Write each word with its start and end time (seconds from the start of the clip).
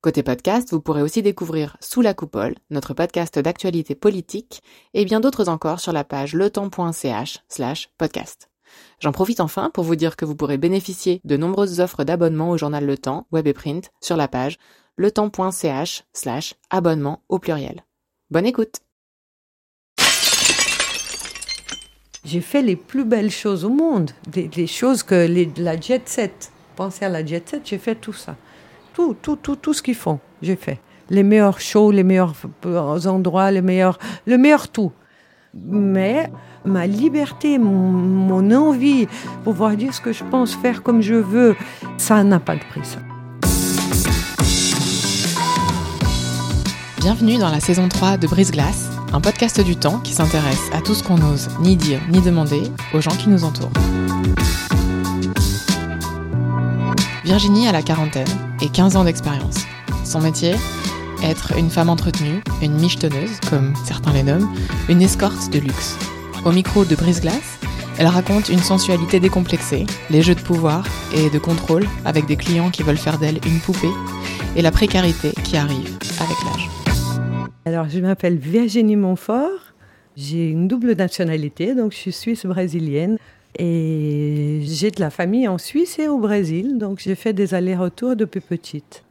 Côté 0.00 0.22
podcast, 0.22 0.70
vous 0.70 0.80
pourrez 0.80 1.02
aussi 1.02 1.22
découvrir 1.22 1.76
Sous 1.80 2.02
la 2.02 2.14
coupole, 2.14 2.54
notre 2.70 2.94
podcast 2.94 3.36
d'actualité 3.36 3.96
politique, 3.96 4.62
et 4.94 5.04
bien 5.04 5.18
d'autres 5.18 5.48
encore 5.48 5.80
sur 5.80 5.92
la 5.92 6.04
page 6.04 6.34
letemps.ch 6.34 7.40
slash 7.48 7.90
podcast. 7.98 8.48
J'en 9.00 9.10
profite 9.10 9.40
enfin 9.40 9.70
pour 9.74 9.82
vous 9.82 9.96
dire 9.96 10.14
que 10.14 10.24
vous 10.24 10.36
pourrez 10.36 10.56
bénéficier 10.56 11.20
de 11.24 11.36
nombreuses 11.36 11.80
offres 11.80 12.04
d'abonnement 12.04 12.50
au 12.50 12.56
journal 12.56 12.86
Le 12.86 12.96
Temps, 12.96 13.26
web 13.32 13.48
et 13.48 13.52
print, 13.52 13.90
sur 14.00 14.16
la 14.16 14.28
page 14.28 14.58
letemps.ch 14.98 16.04
slash 16.12 16.54
abonnement 16.70 17.24
au 17.28 17.40
pluriel. 17.40 17.84
Bonne 18.30 18.46
écoute 18.46 18.76
J'ai 22.24 22.40
fait 22.40 22.62
les 22.62 22.76
plus 22.76 23.04
belles 23.04 23.32
choses 23.32 23.64
au 23.64 23.70
monde, 23.70 24.12
des, 24.28 24.68
choses 24.68 25.02
que 25.02 25.26
la 25.60 25.80
jet 25.80 26.08
set. 26.08 26.52
Pensez 26.76 27.04
à 27.04 27.08
la 27.08 27.26
jet 27.26 27.48
set, 27.48 27.62
j'ai 27.64 27.78
fait 27.78 27.96
tout 27.96 28.12
ça 28.12 28.36
tout, 28.98 29.14
tout, 29.22 29.36
tout, 29.36 29.54
tout 29.54 29.72
ce 29.72 29.80
qu'ils 29.80 29.94
font, 29.94 30.18
j'ai 30.42 30.56
fait. 30.56 30.80
Les 31.08 31.22
meilleurs 31.22 31.60
shows, 31.60 31.92
les 31.92 32.02
meilleurs 32.02 32.34
endroits, 33.06 33.52
les 33.52 33.62
meilleurs, 33.62 33.96
le 34.26 34.36
meilleur 34.36 34.66
tout. 34.66 34.90
Mais 35.54 36.28
ma 36.64 36.84
liberté, 36.84 37.58
mon, 37.58 38.50
envie, 38.50 39.06
pouvoir 39.44 39.76
dire 39.76 39.94
ce 39.94 40.00
que 40.00 40.12
je 40.12 40.24
pense, 40.24 40.52
faire 40.56 40.82
comme 40.82 41.00
je 41.00 41.14
veux, 41.14 41.54
ça 41.96 42.24
n'a 42.24 42.40
pas 42.40 42.56
de 42.56 42.60
prix. 42.70 42.98
Bienvenue 46.98 47.38
dans 47.38 47.50
la 47.52 47.60
saison 47.60 47.88
3 47.88 48.16
de 48.16 48.26
Brise 48.26 48.50
Glace, 48.50 48.90
un 49.12 49.20
podcast 49.20 49.60
du 49.60 49.76
temps 49.76 50.00
qui 50.00 50.12
s'intéresse 50.12 50.70
à 50.72 50.80
tout 50.80 50.94
ce 50.94 51.04
qu'on 51.04 51.18
n'ose 51.18 51.48
ni 51.60 51.76
dire 51.76 52.00
ni 52.10 52.20
demander 52.20 52.62
aux 52.92 53.00
gens 53.00 53.14
qui 53.16 53.28
nous 53.28 53.44
entourent. 53.44 53.70
Virginie 57.28 57.68
a 57.68 57.72
la 57.72 57.82
quarantaine 57.82 58.26
et 58.62 58.70
15 58.70 58.96
ans 58.96 59.04
d'expérience. 59.04 59.66
Son 60.02 60.18
métier 60.18 60.54
Être 61.22 61.58
une 61.58 61.68
femme 61.68 61.90
entretenue, 61.90 62.42
une 62.62 62.72
michetonneuse, 62.72 63.38
comme 63.50 63.74
certains 63.84 64.14
les 64.14 64.22
nomment, 64.22 64.48
une 64.88 65.02
escorte 65.02 65.52
de 65.52 65.58
luxe. 65.58 65.98
Au 66.46 66.52
micro 66.52 66.86
de 66.86 66.96
Brise 66.96 67.20
Glace, 67.20 67.58
elle 67.98 68.06
raconte 68.06 68.48
une 68.48 68.60
sensualité 68.60 69.20
décomplexée, 69.20 69.84
les 70.08 70.22
jeux 70.22 70.36
de 70.36 70.40
pouvoir 70.40 70.86
et 71.14 71.28
de 71.28 71.38
contrôle 71.38 71.84
avec 72.06 72.24
des 72.24 72.36
clients 72.36 72.70
qui 72.70 72.82
veulent 72.82 72.96
faire 72.96 73.18
d'elle 73.18 73.40
une 73.44 73.60
poupée, 73.60 73.92
et 74.56 74.62
la 74.62 74.70
précarité 74.70 75.32
qui 75.44 75.58
arrive 75.58 75.98
avec 76.20 76.36
l'âge. 76.46 76.70
Alors, 77.66 77.90
je 77.90 78.00
m'appelle 78.00 78.38
Virginie 78.38 78.96
Montfort. 78.96 79.74
J'ai 80.16 80.48
une 80.48 80.66
double 80.66 80.94
nationalité, 80.94 81.74
donc 81.74 81.92
je 81.92 81.98
suis 81.98 82.12
suisse-brésilienne. 82.12 83.18
Et 83.58 84.60
j'ai 84.62 84.92
de 84.92 85.00
la 85.00 85.10
famille 85.10 85.48
en 85.48 85.58
Suisse 85.58 85.98
et 85.98 86.06
au 86.06 86.18
Brésil, 86.18 86.78
donc 86.78 87.00
j'ai 87.00 87.16
fait 87.16 87.32
des 87.32 87.54
allers-retours 87.54 88.14
depuis 88.14 88.40
petite. 88.40 89.02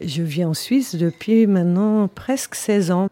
Je 0.00 0.22
vis 0.22 0.46
en 0.46 0.54
Suisse 0.54 0.94
depuis 0.94 1.46
maintenant 1.46 2.08
presque 2.08 2.54
16 2.54 2.90
ans. 2.90 3.08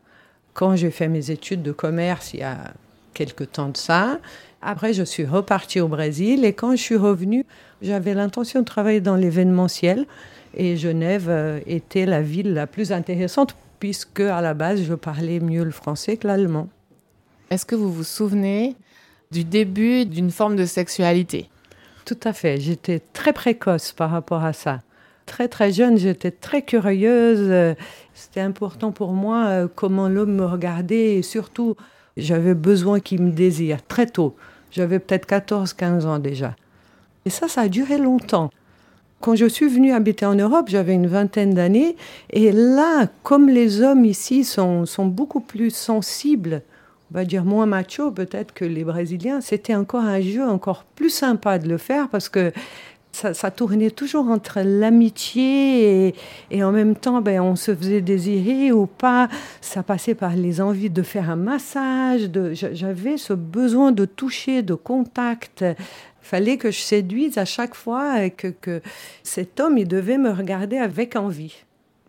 Quand 0.55 0.77
j'ai 0.77 0.91
fait 0.91 1.09
mes 1.09 1.31
études 1.31 1.63
de 1.63 1.73
commerce 1.73 2.33
il 2.33 2.41
y 2.41 2.45
a 2.45 2.73
quelque 3.13 3.45
temps 3.45 3.69
de 3.69 3.77
ça, 3.77 4.19
après 4.63 4.95
je 4.95 5.03
suis 5.03 5.27
repartie 5.27 5.81
au 5.81 5.89
Brésil 5.89 6.47
et 6.47 6.55
quand 6.55 6.73
je 6.73 6.83
suis 6.83 6.97
revenue, 6.97 7.45
j'avais 7.83 8.15
l'intention 8.15 8.61
de 8.61 8.65
travailler 8.65 9.03
dans 9.03 9.17
l'événementiel 9.17 10.07
et 10.55 10.77
Genève 10.77 11.27
euh, 11.29 11.61
était 11.67 12.07
la 12.07 12.23
ville 12.23 12.55
la 12.55 12.67
plus 12.67 12.91
intéressante 12.91 13.55
puisque 13.79 14.21
à 14.21 14.41
la 14.41 14.55
base 14.55 14.83
je 14.83 14.95
parlais 14.95 15.41
mieux 15.41 15.65
le 15.65 15.71
français 15.71 16.17
que 16.17 16.27
l'allemand. 16.27 16.69
Est-ce 17.51 17.67
que 17.67 17.75
vous 17.75 17.93
vous 17.93 18.05
souvenez 18.05 18.77
du 19.31 19.45
début 19.45 20.07
d'une 20.07 20.33
forme 20.33 20.57
de 20.57 20.65
sexualité. 20.65 21.49
Tout 22.05 22.19
à 22.25 22.33
fait. 22.33 22.61
J'étais 22.61 23.01
très 23.13 23.33
précoce 23.33 23.93
par 23.93 24.11
rapport 24.11 24.45
à 24.45 24.53
ça. 24.53 24.81
Très 25.27 25.47
très 25.47 25.71
jeune, 25.71 25.97
j'étais 25.97 26.33
très 26.33 26.63
curieuse. 26.63 27.77
C'était 28.13 28.41
important 28.41 28.91
pour 28.91 29.13
moi 29.13 29.47
euh, 29.47 29.69
comment 29.73 30.09
l'homme 30.09 30.35
me 30.35 30.45
regardait 30.45 31.15
et 31.15 31.23
surtout, 31.23 31.77
j'avais 32.17 32.55
besoin 32.55 32.99
qu'il 32.99 33.23
me 33.23 33.31
désire 33.31 33.87
très 33.87 34.07
tôt. 34.07 34.35
J'avais 34.73 34.99
peut-être 34.99 35.29
14-15 35.29 36.07
ans 36.07 36.19
déjà. 36.19 36.57
Et 37.25 37.31
ça, 37.31 37.47
ça 37.47 37.63
a 37.63 37.69
duré 37.69 37.99
longtemps. 37.99 38.51
Quand 39.21 39.37
je 39.37 39.47
suis 39.47 39.69
venue 39.69 39.93
habiter 39.93 40.27
en 40.27 40.35
Europe, 40.35 40.69
j'avais 40.69 40.95
une 40.95 41.07
vingtaine 41.07 41.55
d'années. 41.55 41.95
Et 42.31 42.51
là, 42.51 43.07
comme 43.23 43.49
les 43.49 43.81
hommes 43.81 44.05
ici 44.05 44.43
sont, 44.43 44.87
sont 44.87 45.07
beaucoup 45.07 45.41
plus 45.41 45.71
sensibles 45.71 46.63
on 47.11 47.19
va 47.19 47.25
dire 47.25 47.45
moins 47.45 47.67
macho 47.67 48.11
peut-être 48.11 48.53
que 48.53 48.65
les 48.65 48.85
Brésiliens, 48.85 49.41
c'était 49.41 49.75
encore 49.75 50.05
un 50.05 50.21
jeu 50.21 50.45
encore 50.45 50.85
plus 50.85 51.11
sympa 51.11 51.59
de 51.59 51.69
le 51.69 51.79
faire 51.79 52.09
parce 52.09 52.29
que 52.29 52.53
ça, 53.13 53.51
tournait 53.51 53.91
toujours 53.91 54.29
entre 54.29 54.61
l'amitié 54.61 56.15
et, 56.51 56.65
en 56.65 56.73
même 56.73 56.95
temps, 56.95 57.21
ben, 57.21 57.41
on 57.41 57.57
se 57.57 57.75
faisait 57.75 58.01
désirer 58.01 58.73
ou 58.73 58.87
pas. 58.87 59.29
Ça 59.61 59.83
passait 59.83 60.15
par 60.15 60.37
les 60.37 60.61
envies 60.61 60.91
de 60.91 61.03
faire 61.03 61.29
un 61.29 61.37
massage. 61.37 62.31
J'avais 62.53 63.17
ce 63.17 63.33
besoin 63.33 63.93
de 63.93 64.05
toucher, 64.05 64.63
de 64.63 64.75
contact. 64.75 65.65
Fallait 66.23 66.57
que 66.57 66.71
je 66.71 66.79
séduise 66.79 67.39
à 67.39 67.45
chaque 67.45 67.75
fois 67.75 68.25
et 68.25 68.31
que, 68.31 68.49
que 68.49 68.81
cet 69.23 69.61
homme, 69.61 69.77
il 69.77 69.89
devait 69.89 70.19
me 70.19 70.31
regarder 70.31 70.79
avec 70.79 71.17
envie. 71.17 71.65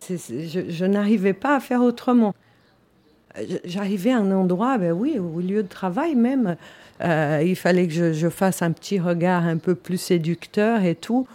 je 0.08 0.84
n'arrivais 0.84 1.34
pas 1.34 1.56
à 1.56 1.60
faire 1.60 1.82
autrement. 1.82 2.34
J'arrivais 3.64 4.12
à 4.12 4.18
un 4.18 4.30
endroit, 4.30 4.78
ben 4.78 4.92
oui, 4.92 5.18
au 5.18 5.40
lieu 5.40 5.62
de 5.62 5.68
travail 5.68 6.14
même, 6.14 6.56
euh, 7.02 7.42
il 7.44 7.56
fallait 7.56 7.88
que 7.88 8.12
je, 8.12 8.28
fasse 8.28 8.62
un 8.62 8.72
petit 8.72 9.00
regard 9.00 9.44
un 9.44 9.56
peu 9.56 9.74
plus 9.74 9.98
séducteur 9.98 10.82
et 10.82 10.94
tout. 10.94 11.26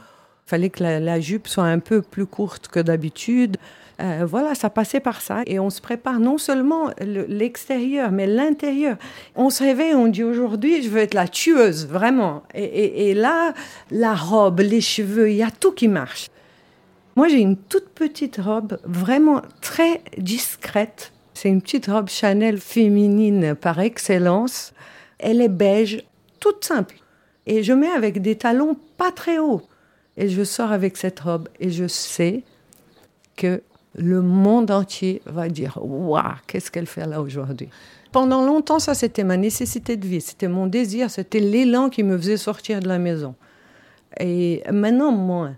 Il 0.45 0.49
fallait 0.49 0.69
que 0.69 0.83
la, 0.83 1.19
jupe 1.19 1.47
soit 1.47 1.65
un 1.65 1.79
peu 1.79 2.01
plus 2.01 2.25
courte 2.25 2.67
que 2.67 2.79
d'habitude. 2.79 3.57
Euh, 3.99 4.25
voilà, 4.29 4.53
ça 4.53 4.69
passait 4.69 4.99
par 4.99 5.21
ça. 5.21 5.41
Et 5.47 5.59
on 5.59 5.69
se 5.69 5.81
prépare 5.81 6.19
non 6.19 6.37
seulement 6.37 6.91
l'extérieur, 6.99 8.11
mais 8.11 8.27
l'intérieur. 8.27 8.97
On 9.35 9.49
se 9.49 9.63
réveille, 9.63 9.95
on 9.95 10.07
dit 10.07 10.23
aujourd'hui, 10.23 10.83
je 10.83 10.89
veux 10.89 10.99
être 10.99 11.15
la 11.15 11.27
tueuse, 11.27 11.87
vraiment. 11.87 12.43
Et, 12.53 13.09
et 13.09 13.13
là, 13.13 13.53
la 13.91 14.13
robe, 14.13 14.59
les 14.59 14.81
cheveux, 14.81 15.31
il 15.31 15.37
y 15.37 15.43
a 15.43 15.51
tout 15.51 15.71
qui 15.71 15.87
marche. 15.87 16.29
Moi, 17.17 17.27
j'ai 17.27 17.39
une 17.39 17.57
toute 17.57 17.89
petite 17.89 18.37
robe, 18.37 18.77
vraiment 18.83 19.41
très 19.59 20.01
discrète, 20.19 21.11
c'est 21.37 21.49
une 21.49 21.61
petite 21.61 21.85
robe 21.85 22.09
Chanel 22.09 22.57
féminine 22.57 23.53
par 23.53 23.79
excellence. 23.79 24.73
Elle 25.19 25.39
est 25.39 25.49
beige, 25.49 26.03
toute 26.39 26.65
simple. 26.65 26.95
Et 27.45 27.61
je 27.61 27.73
mets 27.73 27.91
avec 27.91 28.21
des 28.21 28.35
talons 28.35 28.75
pas 28.97 29.11
très 29.11 29.37
hauts. 29.37 29.61
Et 30.17 30.29
je 30.29 30.43
sors 30.43 30.71
avec 30.71 30.97
cette 30.97 31.19
robe 31.19 31.47
et 31.59 31.69
je 31.69 31.87
sais 31.87 32.43
que 33.35 33.61
le 33.95 34.21
monde 34.23 34.71
entier 34.71 35.21
va 35.27 35.47
dire 35.47 35.77
Waouh, 35.79 36.23
qu'est-ce 36.47 36.71
qu'elle 36.71 36.87
fait 36.87 37.05
là 37.05 37.21
aujourd'hui? 37.21 37.69
Pendant 38.11 38.43
longtemps, 38.43 38.79
ça 38.79 38.95
c'était 38.95 39.23
ma 39.23 39.37
nécessité 39.37 39.95
de 39.95 40.07
vie, 40.07 40.21
c'était 40.21 40.47
mon 40.47 40.65
désir, 40.65 41.11
c'était 41.11 41.39
l'élan 41.39 41.89
qui 41.89 42.01
me 42.01 42.17
faisait 42.17 42.37
sortir 42.37 42.79
de 42.79 42.87
la 42.87 42.97
maison. 42.97 43.35
Et 44.19 44.63
maintenant, 44.71 45.11
moins. 45.11 45.55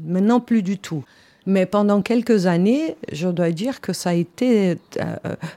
Maintenant, 0.00 0.40
plus 0.40 0.62
du 0.62 0.78
tout. 0.78 1.04
Mais 1.46 1.66
pendant 1.66 2.02
quelques 2.02 2.46
années, 2.46 2.96
je 3.12 3.28
dois 3.28 3.50
dire 3.50 3.80
que 3.80 3.92
ça 3.92 4.10
a 4.10 4.14
été 4.14 4.76
euh, 4.98 5.16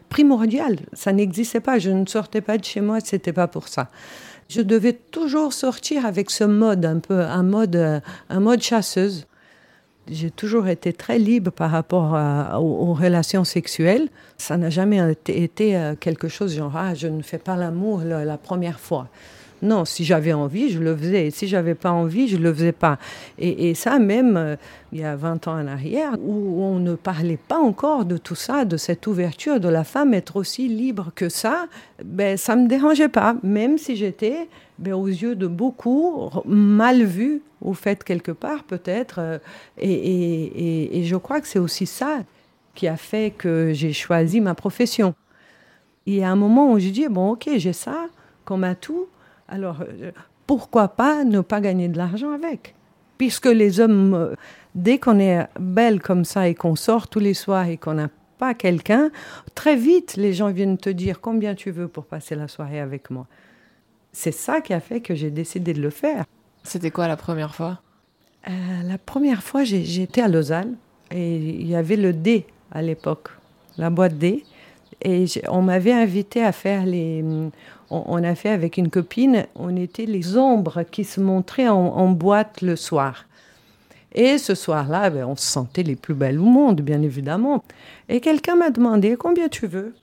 primordial. 0.10 0.78
Ça 0.94 1.12
n'existait 1.12 1.60
pas. 1.60 1.80
Je 1.80 1.92
ne 1.92 2.06
sortais 2.06 2.42
pas 2.42 2.58
de 2.58 2.64
chez 2.64 2.82
moi, 2.82 3.00
ce 3.00 3.16
n'était 3.16 3.34
pas 3.34 3.48
pour 3.48 3.68
ça. 3.68 3.90
Je 4.50 4.62
devais 4.62 4.94
toujours 4.94 5.54
sortir 5.54 6.06
avec 6.06 6.30
ce 6.30 6.44
mode, 6.44 6.86
un 6.86 7.00
peu 7.00 7.22
un 7.22 7.44
mode, 7.44 8.02
un 8.30 8.40
mode 8.40 8.62
chasseuse. 8.62 9.26
J'ai 10.10 10.32
toujours 10.32 10.68
été 10.68 10.92
très 10.92 11.18
libre 11.18 11.52
par 11.52 11.72
rapport 11.72 12.18
aux, 12.62 12.94
relations 12.94 13.46
sexuelles. 13.46 14.10
Ça 14.38 14.58
n'a 14.58 14.70
jamais 14.70 15.16
été, 15.28 15.78
euh, 15.78 15.96
quelque 15.98 16.28
chose 16.28 16.56
genre 16.56 16.76
ah, 16.76 16.94
je 16.94 17.08
ne 17.08 17.22
fais 17.22 17.38
pas 17.38 17.56
l'amour 17.56 18.02
la 18.04 18.38
première 18.38 18.80
fois. 18.80 19.08
Non, 19.64 19.86
si 19.86 20.04
j'avais 20.04 20.34
envie, 20.34 20.70
je 20.70 20.80
le 20.80 20.96
faisais. 20.96 21.28
Et 21.28 21.32
si 21.32 21.48
j'avais 21.48 21.74
pas 21.74 21.92
envie, 21.92 22.28
je 22.28 22.36
le 22.36 22.54
faisais 22.54 22.74
pas. 22.74 23.00
Et, 23.40 23.74
ça, 23.76 23.98
même 23.98 24.36
euh, 24.36 24.56
il 24.92 25.00
y 25.00 25.06
a 25.06 25.16
20 25.16 25.48
ans 25.48 25.54
en 25.54 25.68
arrière, 25.68 26.12
où 26.22 26.62
on 26.62 26.80
ne 26.80 26.96
parlait 26.96 27.38
pas 27.38 27.58
encore 27.58 28.04
de 28.04 28.18
tout 28.18 28.36
ça, 28.36 28.66
de 28.66 28.76
cette 28.76 29.08
ouverture 29.08 29.62
de 29.62 29.70
la 29.70 29.86
femme 29.86 30.14
être 30.14 30.36
aussi 30.36 30.68
libre 30.68 31.12
que 31.16 31.30
ça, 31.30 31.68
ben, 32.04 32.36
ça 32.36 32.58
me 32.58 32.68
dérangeait 32.68 33.08
pas. 33.08 33.38
Même 33.42 33.78
si 33.78 33.96
j'étais, 33.96 34.50
ben, 34.80 34.94
aux 34.94 35.08
yeux 35.08 35.36
de 35.36 35.48
beaucoup, 35.48 36.30
mal 36.46 37.04
vue, 37.04 37.42
ou 37.62 37.74
faite 37.74 38.04
quelque 38.04 38.34
part 38.34 38.64
peut-être. 38.64 39.20
Euh, 39.20 39.38
et, 39.78 41.00
et 41.00 41.04
je 41.06 41.16
crois 41.16 41.40
que 41.40 41.48
c'est 41.48 41.60
aussi 41.60 41.86
ça 41.86 42.20
qui 42.76 42.90
a 42.90 42.98
fait 42.98 43.32
que 43.32 43.72
j'ai 43.74 43.94
choisi 43.94 44.42
ma 44.42 44.56
profession. 44.56 45.16
Il 46.06 46.16
y 46.16 46.24
a 46.24 46.30
un 46.30 46.36
moment 46.36 46.74
où 46.74 46.80
je 46.80 46.90
dis, 46.90 47.08
bon, 47.08 47.32
ok, 47.32 47.50
j'ai 47.56 47.72
ça 47.72 48.08
comme 48.46 48.64
atout, 48.64 49.08
alors, 49.48 49.82
euh, 49.82 50.12
pourquoi 50.48 50.90
pas 50.90 51.24
ne 51.24 51.42
pas 51.42 51.62
gagner 51.62 51.88
de 51.88 51.98
l'argent 51.98 52.32
avec? 52.32 52.76
Puisque 53.18 53.46
les 53.46 53.80
hommes, 53.80 54.14
euh, 54.14 54.36
dès 54.76 54.98
qu'on 54.98 55.20
est 55.20 55.48
belle 55.60 56.02
comme 56.02 56.26
ça 56.26 56.48
et 56.48 56.56
qu'on 56.56 56.76
sort 56.76 57.08
tous 57.08 57.20
les 57.20 57.34
soirs 57.34 57.68
et 57.68 57.78
qu'on 57.78 57.94
n'a 57.94 58.10
pas 58.38 58.54
quelqu'un, 58.54 59.12
très 59.56 59.76
vite 59.76 60.16
les 60.18 60.34
gens 60.34 60.50
viennent 60.52 60.78
te 60.78 60.90
dire 60.90 61.22
combien 61.22 61.56
tu 61.56 61.72
veux 61.72 61.88
pour 61.88 62.06
passer 62.06 62.36
la 62.36 62.48
soirée 62.48 62.80
avec 62.80 63.10
moi? 63.10 63.28
C'est 64.12 64.32
ça 64.32 64.62
qui 64.62 64.74
a 64.74 64.80
fait 64.80 65.02
que 65.02 65.16
j'ai 65.16 65.32
décidé 65.32 65.74
de 65.74 65.82
le 65.82 65.90
faire. 65.90 66.26
C'était 66.64 66.92
quoi 66.92 67.08
la 67.08 67.18
première 67.18 67.56
fois? 67.56 67.82
Euh, 68.48 68.52
La 68.86 68.98
première 68.98 69.44
fois, 69.44 69.64
j'étais 69.64 70.22
à 70.22 70.28
Lausanne 70.28 70.76
et 71.12 71.36
il 71.36 71.68
y 71.68 71.76
avait 71.76 71.96
le 71.96 72.14
D 72.14 72.46
à 72.72 72.82
l'époque, 72.82 73.30
la 73.78 73.90
boîte 73.90 74.18
D. 74.18 74.44
Et 75.02 75.26
on 75.50 75.62
m'avait 75.62 75.92
invité 75.92 76.44
à 76.44 76.52
faire 76.52 76.86
les. 76.86 77.24
On, 77.94 78.24
a 78.24 78.36
fait 78.36 78.50
avec 78.50 78.78
une 78.78 78.90
copine, 78.90 79.46
on 79.56 79.76
était 79.76 80.06
les 80.06 80.38
ombres 80.38 80.84
qui 80.84 81.04
se 81.04 81.20
montraient 81.20 81.68
en, 81.68 82.10
boîte 82.10 82.62
le 82.62 82.76
soir. 82.76 83.26
Et 84.16 84.38
ce 84.38 84.56
soir-là, 84.56 85.10
ben, 85.10 85.26
on 85.26 85.36
se 85.36 85.46
sentait 85.46 85.84
les 85.84 85.96
plus 85.96 86.14
belles 86.14 86.40
au 86.40 86.46
monde, 86.46 86.82
bien 86.82 87.02
évidemment. 87.02 87.64
Et 88.10 88.20
quelqu'un 88.20 88.56
m'a 88.56 88.70
demandé 88.70 89.16
combien 89.16 89.48
tu 89.48 89.68
veux 89.68 89.94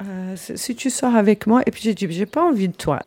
euh, 0.00 0.34
si 0.36 0.74
tu 0.74 0.90
sors 0.90 1.14
avec 1.14 1.46
moi? 1.46 1.62
Et 1.66 1.70
puis 1.70 1.82
j'ai 1.82 1.94
dit 1.94 2.06
j'ai 2.10 2.26
pas 2.26 2.42
envie 2.42 2.68
de 2.68 2.74
toi. 2.74 3.00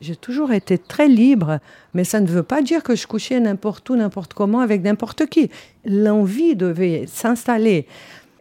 J'ai 0.00 0.16
toujours 0.16 0.52
été 0.52 0.76
très 0.76 1.08
libre, 1.08 1.58
mais 1.94 2.04
ça 2.04 2.20
ne 2.20 2.26
veut 2.26 2.42
pas 2.42 2.60
dire 2.60 2.82
que 2.82 2.94
je 2.94 3.06
couchais 3.06 3.40
n'importe 3.40 3.88
où, 3.88 3.96
n'importe 3.96 4.34
comment, 4.34 4.60
avec 4.60 4.82
n'importe 4.82 5.26
qui. 5.26 5.50
L'envie 5.86 6.54
devait 6.54 7.06
s'installer. 7.06 7.86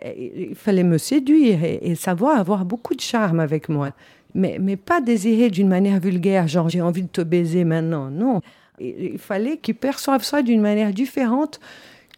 Il 0.05 0.53
fallait 0.55 0.83
me 0.83 0.97
séduire 0.97 1.63
et, 1.63 1.95
savoir 1.95 2.37
avoir 2.37 2.65
beaucoup 2.65 2.93
de 2.93 3.01
charme 3.01 3.39
avec 3.39 3.69
moi. 3.69 3.91
Mais, 4.35 4.57
mais 4.59 4.75
pas 4.75 5.01
désirer 5.01 5.49
d'une 5.49 5.69
manière 5.69 5.99
vulgaire, 5.99 6.47
genre 6.47 6.69
j'ai 6.69 6.81
envie 6.81 7.03
de 7.03 7.07
te 7.07 7.21
baiser 7.21 7.63
maintenant. 7.63 8.11
Non. 8.11 8.41
Il 8.79 9.17
fallait 9.17 9.57
qu'ils 9.57 9.75
perçoivent 9.75 10.23
ça 10.23 10.41
d'une 10.41 10.61
manière 10.61 10.91
différente 10.91 11.61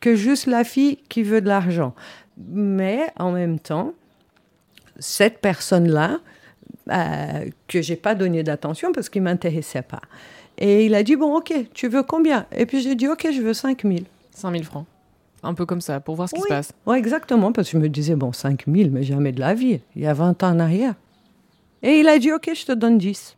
que 0.02 0.16
juste 0.16 0.48
la 0.48 0.64
fille 0.64 0.98
qui 1.10 1.22
veut 1.22 1.42
de 1.42 1.48
l'argent. 1.48 1.94
Mais 2.50 3.02
en 3.18 3.32
même 3.32 3.60
temps, 3.60 3.94
cette 4.98 5.40
personne-là, 5.40 6.20
euh, 6.92 7.46
que 7.68 7.82
j'ai 7.82 7.96
pas 7.96 8.16
donné 8.16 8.44
d'attention 8.44 8.92
parce 8.92 9.10
qu'il 9.10 9.22
m'intéressait 9.22 9.82
pas. 9.82 10.02
Et 10.58 10.86
il 10.86 10.96
a 10.96 11.04
dit, 11.04 11.16
bon, 11.16 11.38
ok, 11.38 11.54
tu 11.74 11.88
veux 11.88 12.02
combien? 12.02 12.48
Et 12.56 12.66
puis 12.66 12.82
j'ai 12.82 12.96
dit, 12.96 13.08
ok, 13.08 13.28
je 13.32 13.42
veux 13.42 13.54
5 13.54 13.84
000. 13.84 13.98
5 14.32 14.52
000 14.52 14.64
francs. 14.64 14.86
Un 15.44 15.54
peu 15.54 15.66
comme 15.66 15.82
ça, 15.82 16.00
pour 16.00 16.16
voir 16.16 16.30
ce 16.30 16.36
qui 16.36 16.42
se 16.42 16.48
passe. 16.48 16.74
Oui, 16.88 16.98
exactement, 16.98 17.52
parce 17.52 17.68
que 17.70 17.78
je 17.78 17.84
me 17.84 17.90
disais, 17.90 18.16
bon, 18.16 18.32
5 18.32 18.64
000, 18.68 18.90
mais 18.92 19.04
jamais 19.04 19.32
de 19.32 19.40
la 19.40 19.54
vie. 19.54 19.82
Il 19.96 20.02
y 20.02 20.08
a 20.08 20.14
20 20.14 20.42
ans 20.44 20.50
en 20.50 20.60
arrière. 20.60 20.96
Et 21.84 22.00
il 22.00 22.08
a 22.08 22.18
dit, 22.18 22.32
ok, 22.32 22.50
je 22.54 22.66
te 22.66 22.72
donne 22.72 22.98
10. 22.98 23.36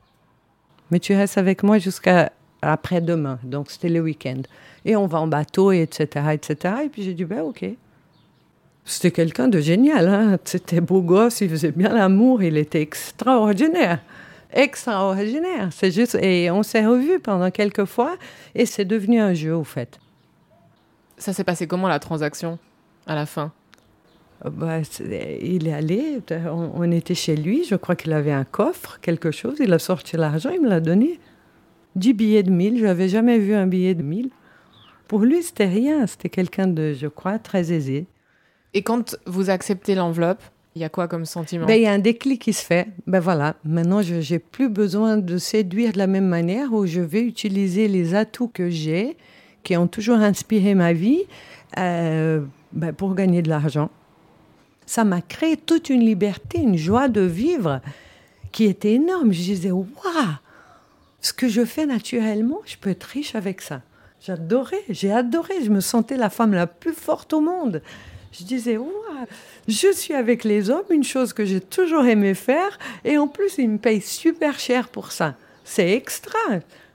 Mais 0.92 1.00
tu 1.00 1.14
restes 1.14 1.38
avec 1.38 1.64
moi 1.64 1.78
jusqu'à 1.78 2.32
après-demain. 2.62 3.40
Donc 3.44 3.72
c'était 3.72 3.90
le 3.90 4.02
week-end. 4.02 4.42
Et 4.86 4.96
on 4.96 5.08
va 5.08 5.20
en 5.20 5.28
bateau, 5.28 5.72
et 5.72 5.82
etc., 5.82 6.28
etc. 6.34 6.76
Et 6.86 6.90
puis 6.90 7.04
j'ai 7.04 7.14
dit, 7.14 7.26
ben 7.26 7.42
ok. 7.42 7.66
C'était 8.86 9.12
quelqu'un 9.12 9.48
de 9.48 9.60
génial. 9.60 10.08
Hein. 10.08 10.38
C'était 10.46 10.82
beau 10.82 11.02
gosse, 11.02 11.42
il 11.42 11.50
faisait 11.50 11.72
bien 11.72 11.90
l'amour, 11.90 12.42
il 12.42 12.58
était 12.58 12.82
extraordinaire. 12.82 14.00
Extraordinaire. 14.52 15.70
C'est 15.72 15.92
juste. 15.92 16.16
Et 16.16 16.50
on 16.50 16.64
s'est 16.64 16.86
revus 16.86 17.20
pendant 17.20 17.52
quelques 17.52 17.86
fois 17.86 18.18
et 18.56 18.66
c'est 18.66 18.86
devenu 18.86 19.20
un 19.20 19.34
jeu, 19.34 19.56
au 19.56 19.64
fait. 19.64 20.00
Ça 21.18 21.34
s'est 21.34 21.44
passé 21.44 21.68
comment 21.68 21.88
la 21.88 22.00
transaction 22.00 22.58
à 23.06 23.14
la 23.14 23.26
fin? 23.26 23.52
Bah, 24.46 24.80
il 25.42 25.68
est 25.68 25.74
allé, 25.74 26.20
on, 26.50 26.92
était 26.92 27.16
chez 27.16 27.36
lui, 27.36 27.66
je 27.66 27.76
crois 27.76 27.96
qu'il 27.96 28.14
avait 28.14 28.32
un 28.32 28.46
coffre, 28.46 29.00
quelque 29.02 29.32
chose, 29.32 29.58
il 29.60 29.74
a 29.74 29.80
sorti 29.80 30.16
l'argent, 30.16 30.50
il 30.50 30.62
me 30.62 30.70
l'a 30.70 30.80
donné. 30.80 31.20
Dix 31.96 32.14
billets 32.14 32.44
de 32.44 32.52
mille, 32.52 32.78
je 32.78 32.86
n'avais 32.86 33.10
jamais 33.10 33.38
vu 33.38 33.54
un 33.54 33.68
billet 33.68 33.96
de 33.96 34.04
mille. 34.04 34.30
Pour 35.08 35.22
lui, 35.22 35.44
c'était 35.44 35.68
rien, 35.68 36.08
c'était 36.08 36.30
quelqu'un 36.30 36.68
de, 36.68 36.94
je 36.94 37.08
crois, 37.08 37.40
très 37.40 37.74
aisé. 37.74 38.06
Et 38.74 38.82
quand 38.82 39.18
vous 39.26 39.50
acceptez 39.50 39.96
l'enveloppe, 39.96 40.42
il 40.76 40.82
y 40.82 40.86
a 40.86 40.90
quoi 40.90 41.08
comme 41.08 41.26
sentiment? 41.26 41.66
Ben, 41.66 41.74
Il 41.74 41.82
y 41.82 41.88
a 41.88 41.92
un 41.92 42.00
déclic 42.00 42.42
qui 42.42 42.54
se 42.54 42.64
fait. 42.64 42.88
Ben 43.08 43.20
voilà, 43.20 43.56
maintenant 43.66 44.02
je 44.02 44.16
n'ai 44.16 44.40
plus 44.40 44.70
besoin 44.70 45.18
de 45.18 45.38
séduire 45.38 45.92
de 45.92 45.98
la 45.98 46.08
même 46.08 46.28
manière 46.28 46.72
où 46.72 46.86
je 46.86 47.02
vais 47.02 47.22
utiliser 47.22 47.88
les 47.88 48.16
atouts 48.16 48.48
que 48.48 48.70
j'ai, 48.70 49.18
qui 49.64 49.76
ont 49.76 49.88
toujours 49.88 50.18
inspiré 50.18 50.76
ma 50.76 50.94
vie, 50.94 51.24
euh, 51.78 52.42
ben, 52.72 52.94
pour 52.94 53.16
gagner 53.16 53.42
de 53.42 53.50
l'argent. 53.50 53.90
Ça 54.90 55.04
m'a 55.04 55.22
créé 55.22 55.56
toute 55.56 55.92
une 55.92 56.04
liberté, 56.04 56.58
une 56.58 56.76
joie 56.76 57.10
de 57.10 57.22
vivre 57.22 57.80
qui 58.52 58.66
était 58.66 58.94
énorme. 58.94 59.32
Je 59.32 59.40
disais, 59.40 59.70
waouh, 59.70 59.86
ce 61.22 61.32
que 61.32 61.48
je 61.48 61.64
fais 61.64 61.86
naturellement, 61.86 62.58
je 62.66 62.76
peux 62.76 62.90
être 62.90 63.04
riche 63.04 63.36
avec 63.36 63.62
ça. 63.62 63.84
J'adorais, 64.20 64.82
j'ai 64.90 65.14
adoré, 65.14 65.64
je 65.64 65.70
me 65.70 65.80
sentais 65.80 66.18
la 66.18 66.32
femme 66.32 66.56
la 66.56 66.66
plus 66.66 66.94
forte 66.94 67.34
au 67.34 67.40
monde. 67.40 67.84
Je 68.32 68.44
disais, 68.44 68.80
je 69.68 69.94
suis 69.94 70.16
avec 70.16 70.44
les 70.44 70.72
hommes, 70.72 70.82
une 70.90 71.04
chose 71.04 71.34
que 71.34 71.46
j'ai 71.46 71.62
toujours 71.62 72.06
aimé 72.06 72.34
faire, 72.34 72.80
et 73.06 73.20
en 73.20 73.28
plus, 73.28 73.60
ils 73.60 73.70
me 73.70 73.78
payent 73.78 74.02
super 74.02 74.58
cher 74.58 74.88
pour 74.88 75.12
ça. 75.12 75.36
C'est 75.64 75.92
extra. 75.92 76.40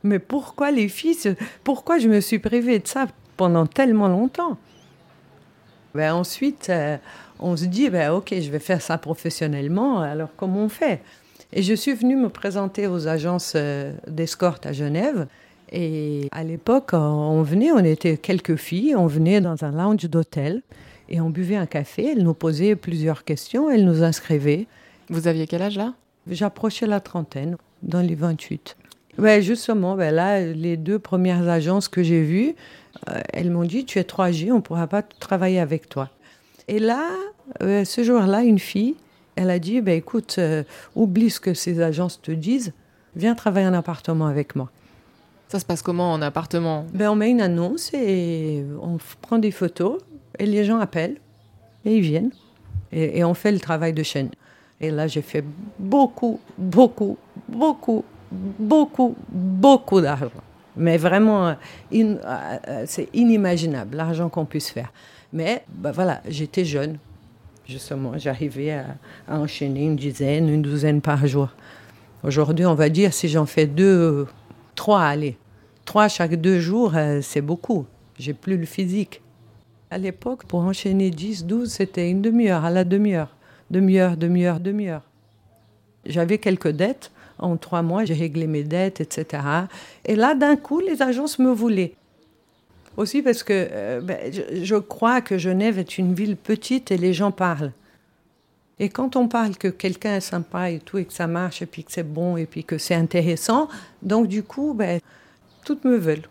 Mais 0.02 0.19
pourquoi 0.19 0.73
les 0.73 0.88
filles, 0.88 1.37
pourquoi 1.62 2.00
je 2.00 2.08
me 2.08 2.19
suis 2.19 2.40
privée 2.40 2.81
de 2.81 2.88
ça 2.88 3.06
pendant 3.37 3.67
tellement 3.67 4.08
longtemps? 4.08 4.58
Ben 5.94 6.12
Ensuite, 6.12 6.70
euh, 6.70 6.97
on 7.44 7.56
se 7.56 7.67
dit, 7.67 7.91
ben, 7.91 8.11
ok, 8.12 8.35
je 8.41 8.50
vais 8.50 8.58
faire 8.58 8.81
ça 8.81 8.96
professionnellement, 8.96 10.00
alors 10.00 10.31
comment 10.37 10.64
on 10.64 10.69
fait? 10.69 11.02
Et 11.52 11.62
je 11.62 11.75
suis 11.75 11.93
venue 11.93 12.17
me 12.17 12.31
présenter 12.31 12.87
aux 12.87 13.06
agences 13.06 13.52
euh, 13.55 13.93
d'escorte 14.08 14.67
à 14.67 14.73
Genève. 14.73 15.26
Et 15.70 16.29
à 16.32 16.43
l'époque, 16.43 16.91
on 16.93 17.43
venait, 17.43 17.70
on 17.70 17.85
était 17.85 18.17
quelques 18.17 18.56
filles, 18.56 18.96
on 18.96 19.06
venait 19.06 19.41
dans 19.41 19.62
un 19.64 19.73
lounge 19.73 20.05
d'hôtel. 20.05 20.62
Et 21.08 21.20
on 21.20 21.29
buvait 21.29 21.56
un 21.56 21.67
café, 21.67 22.12
elle 22.12 22.23
nous 22.23 22.32
posait 22.32 22.76
plusieurs 22.76 23.25
questions, 23.25 23.70
elle 23.70 23.85
nous 23.85 24.02
inscrivait. 24.02 24.67
Vous 25.11 25.29
aviez 25.29 25.47
quel 25.47 25.61
âge 25.61 25.76
là? 25.76 25.93
J'approchais 26.31 26.87
la 26.87 27.00
trentaine, 27.00 27.56
dans 27.82 28.00
les 28.00 28.14
28. 28.14 28.76
Ouais, 29.19 29.43
justement, 29.43 29.97
ben 29.97 30.14
là, 30.14 30.40
les 30.40 30.79
deux 30.79 30.99
premières 30.99 31.47
agences 31.49 31.88
que 31.88 32.02
j'ai 32.02 32.23
vues, 32.23 32.55
euh, 33.11 33.20
elles 33.35 33.50
m'ont 33.50 33.64
dit 33.64 33.85
Tu 33.85 33.99
es 33.99 34.02
3G, 34.02 34.50
on 34.50 34.56
ne 34.56 34.61
pourra 34.61 34.87
pas 34.87 35.02
travailler 35.02 35.61
avec 35.61 35.90
toi. 35.90 36.08
Et 36.69 36.79
là, 36.79 37.06
euh, 37.62 37.85
ce 37.85 38.02
jour-là, 38.02 38.43
une 38.43 38.58
fille, 38.58 38.94
elle 39.37 39.50
a 39.50 39.58
dit 39.58 39.81
ben, 39.81 39.96
Écoute, 39.96 40.37
euh, 40.38 40.64
oublie 40.94 41.31
ce 41.31 41.41
que 41.41 41.55
ces 41.55 41.81
agences 41.81 42.20
te 42.20 42.32
disent, 42.32 42.73
viens 43.17 43.35
travailler 43.35 43.67
en 43.67 43.75
appartement 43.75 44.26
avec 44.26 44.56
moi. 44.56 44.70
Ça 45.49 45.58
se 45.61 45.64
passe 45.64 45.82
comment 45.82 46.12
en 46.12 46.23
appartement? 46.23 46.87
Ben, 46.94 47.11
On 47.11 47.16
met 47.16 47.30
une 47.30 47.40
annonce 47.40 47.92
et 47.95 48.64
on 48.80 48.99
prend 49.21 49.38
des 49.38 49.50
photos 49.50 49.99
et 50.38 50.47
les 50.47 50.64
gens 50.64 50.78
appellent 50.78 51.16
et 51.85 51.97
ils 51.97 52.02
viennent. 52.02 52.33
Et, 52.92 53.25
on 53.25 53.35
fait 53.35 53.50
le 53.50 53.59
travail 53.59 53.92
de 53.92 54.04
chaîne. 54.04 54.30
Et 54.80 54.90
là, 54.90 55.09
j'ai 55.09 55.23
fait 55.23 55.45
beaucoup, 55.78 56.38
beaucoup, 56.57 57.18
beaucoup, 57.49 58.04
beaucoup, 58.30 59.16
beaucoup 59.28 60.00
d'argent. 60.00 60.30
Mais 60.76 60.97
vraiment, 60.97 61.57
euh, 61.92 62.85
c'est 62.87 63.09
inimaginable 63.12 63.97
l'argent 63.97 64.28
qu'on 64.28 64.45
puisse 64.45 64.71
faire. 64.71 64.92
Mais 65.33 65.64
bah 65.68 65.90
voilà, 65.90 66.21
j'étais 66.28 66.64
jeune, 66.64 66.99
justement. 67.66 68.12
J'arrivais 68.16 68.73
à, 68.73 68.97
enchaîner 69.28 69.85
une 69.85 69.97
dizaine, 69.97 70.49
une 70.49 70.62
douzaine 70.62 71.00
par 71.00 71.26
jour. 71.26 71.49
Aujourd'hui, 72.23 72.66
on 72.66 72.75
va 72.75 72.88
dire, 72.88 73.12
si 73.12 73.28
j'en 73.28 73.47
fais 73.47 73.66
deux, 73.66 74.26
trois, 74.75 75.02
allez, 75.02 75.37
trois 75.85 76.09
chaque 76.09 76.37
deux 76.37 76.61
jours, 76.61 76.92
euh, 76.94 77.21
c'est 77.23 77.42
beaucoup. 77.42 77.87
J'ai 78.18 78.33
plus 78.33 78.56
le 78.56 78.66
physique. 78.66 79.21
À 79.90 79.99
l'époque, 79.99 80.44
pour 80.44 80.61
enchaîner 80.61 81.11
10, 81.11 81.44
12, 81.44 81.71
c'était 81.71 82.11
une 82.11 82.23
demi-heure, 82.23 82.64
à 82.64 82.71
la 82.71 82.85
demi-heure. 82.85 83.37
Demi-heure, 83.71 84.16
demi-heure, 84.16 84.61
demi-heure. 84.61 85.02
J'avais 86.06 86.38
quelques 86.38 86.71
dettes. 86.71 87.11
En 87.38 87.56
trois 87.56 87.83
mois, 87.83 88.04
j'ai 88.04 88.14
réglé 88.14 88.47
mes 88.47 88.62
dettes, 88.62 89.00
etc. 89.00 89.42
Et 90.04 90.14
là, 90.14 90.35
d'un 90.35 90.56
coup, 90.56 90.80
les 90.80 91.02
agences 91.02 91.38
me 91.38 91.50
voulaient. 91.50 91.94
Aussi 92.96 93.22
parce 93.22 93.42
que 93.42 93.52
euh, 93.52 94.00
ben, 94.00 94.32
je, 94.32 94.76
crois 94.76 95.20
que 95.20 95.38
Genève 95.38 95.78
est 95.78 95.98
une 95.98 96.14
ville 96.14 96.36
petite 96.36 96.90
et 96.90 96.96
les 96.96 97.12
gens 97.12 97.30
parlent. 97.30 97.72
Et 98.78 98.88
quand 98.88 99.16
on 99.16 99.28
parle 99.28 99.56
que 99.56 99.68
quelqu'un 99.68 100.16
est 100.16 100.20
sympa 100.20 100.70
et 100.70 100.80
tout, 100.80 100.98
et 100.98 101.04
que 101.04 101.12
ça 101.12 101.26
marche, 101.26 101.62
et 101.62 101.66
puis 101.66 101.84
que 101.84 101.92
c'est 101.92 102.08
bon, 102.08 102.36
et 102.36 102.46
puis 102.46 102.64
que 102.64 102.78
c'est 102.78 102.94
intéressant, 102.94 103.68
donc 104.02 104.26
du 104.26 104.42
coup, 104.42 104.74
ben, 104.74 105.00
toutes 105.64 105.84
me 105.84 105.96
veulent. 105.96 106.28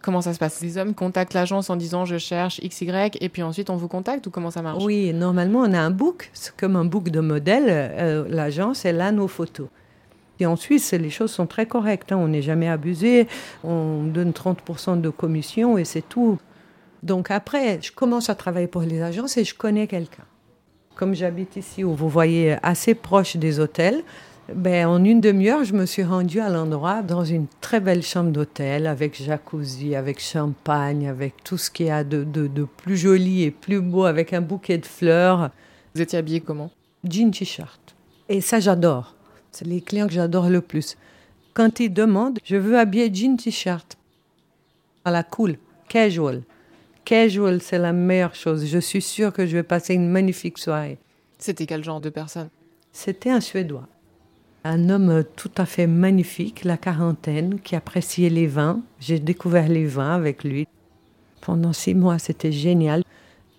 Comment 0.00 0.20
ça 0.20 0.34
se 0.34 0.38
passe? 0.38 0.60
Les 0.60 0.78
hommes 0.78 0.94
contactent 0.94 1.34
l'agence 1.34 1.70
en 1.70 1.76
disant 1.76 2.04
je 2.04 2.18
cherche 2.18 2.60
XY 2.60 2.90
et 3.20 3.28
puis 3.28 3.42
ensuite 3.42 3.70
on 3.70 3.76
vous 3.76 3.86
contacte 3.86 4.26
ou 4.26 4.30
comment 4.30 4.50
ça 4.50 4.60
marche? 4.60 4.82
Oui, 4.82 5.12
normalement 5.12 5.60
on 5.60 5.72
a 5.72 5.78
un 5.78 5.92
book, 5.92 6.30
c'est 6.32 6.54
comme 6.56 6.74
un 6.74 6.84
book 6.84 7.10
de 7.10 7.20
modèle. 7.20 7.66
Euh, 7.68 8.26
l'agence, 8.28 8.84
elle 8.84 9.00
a 9.00 9.12
nos 9.12 9.28
photos. 9.28 9.68
Et 10.40 10.46
en 10.46 10.56
Suisse, 10.56 10.92
les 10.92 11.10
choses 11.10 11.30
sont 11.30 11.46
très 11.46 11.66
correctes. 11.66 12.12
Hein. 12.12 12.16
On 12.16 12.28
n'est 12.28 12.42
jamais 12.42 12.68
abusé. 12.68 13.28
On 13.64 14.02
donne 14.04 14.30
30% 14.30 15.00
de 15.00 15.10
commission 15.10 15.78
et 15.78 15.84
c'est 15.84 16.06
tout. 16.08 16.38
Donc 17.02 17.30
après, 17.30 17.80
je 17.82 17.92
commence 17.92 18.30
à 18.30 18.34
travailler 18.34 18.66
pour 18.66 18.82
les 18.82 19.02
agences 19.02 19.36
et 19.36 19.44
je 19.44 19.54
connais 19.54 19.86
quelqu'un. 19.86 20.24
Comme 20.94 21.14
j'habite 21.14 21.56
ici, 21.56 21.84
où 21.84 21.94
vous 21.94 22.08
voyez 22.08 22.56
assez 22.62 22.94
proche 22.94 23.36
des 23.36 23.60
hôtels, 23.60 24.02
ben, 24.54 24.86
En 24.86 25.04
une 25.04 25.20
demi-heure, 25.20 25.64
je 25.64 25.72
me 25.72 25.86
suis 25.86 26.02
rendue 26.02 26.40
à 26.40 26.50
l'endroit 26.50 27.02
dans 27.02 27.24
une 27.24 27.46
très 27.60 27.80
belle 27.80 28.02
chambre 28.02 28.30
d'hôtel 28.30 28.86
avec 28.86 29.20
jacuzzi, 29.22 29.94
avec 29.94 30.20
champagne, 30.20 31.08
avec 31.08 31.42
tout 31.44 31.56
ce 31.56 31.70
qu'il 31.70 31.86
y 31.86 31.90
a 31.90 32.02
de, 32.04 32.24
de, 32.24 32.48
de, 32.48 32.64
plus 32.64 32.96
joli 32.96 33.44
et 33.44 33.50
plus 33.50 33.80
beau, 33.80 34.04
avec 34.04 34.32
un 34.32 34.40
bouquet 34.40 34.78
de 34.78 34.86
fleurs. 34.86 35.50
Vous 35.94 36.02
étiez 36.02 36.18
habillée 36.18 36.40
comment? 36.40 36.70
Jean 37.08 37.30
t-shirt. 37.30 37.94
Et 38.28 38.40
ça, 38.40 38.60
j'adore. 38.60 39.14
C'est 39.52 39.66
les 39.66 39.82
clients 39.82 40.06
que 40.06 40.14
j'adore 40.14 40.48
le 40.48 40.62
plus. 40.62 40.96
Quand 41.52 41.78
ils 41.78 41.92
demandent, 41.92 42.38
je 42.42 42.56
veux 42.56 42.78
habiller 42.78 43.12
jean 43.12 43.36
t-shirt. 43.36 43.98
À 45.04 45.10
la 45.10 45.22
cool, 45.22 45.58
casual. 45.88 46.42
Casual, 47.04 47.60
c'est 47.60 47.78
la 47.78 47.92
meilleure 47.92 48.34
chose. 48.34 48.64
Je 48.64 48.78
suis 48.78 49.02
sûre 49.02 49.32
que 49.32 49.46
je 49.46 49.56
vais 49.56 49.62
passer 49.62 49.92
une 49.94 50.08
magnifique 50.08 50.56
soirée. 50.56 50.98
C'était 51.38 51.66
quel 51.66 51.84
genre 51.84 52.00
de 52.00 52.08
personne? 52.08 52.48
C'était 52.92 53.30
un 53.30 53.40
Suédois. 53.40 53.86
Un 54.64 54.88
homme 54.88 55.24
tout 55.36 55.50
à 55.58 55.66
fait 55.66 55.88
magnifique, 55.88 56.64
la 56.64 56.76
quarantaine, 56.76 57.60
qui 57.60 57.76
appréciait 57.76 58.30
les 58.30 58.46
vins. 58.46 58.80
J'ai 59.00 59.18
découvert 59.18 59.68
les 59.68 59.86
vins 59.86 60.14
avec 60.14 60.44
lui. 60.44 60.66
Pendant 61.40 61.72
six 61.72 61.94
mois, 61.94 62.18
c'était 62.18 62.52
génial. 62.52 63.02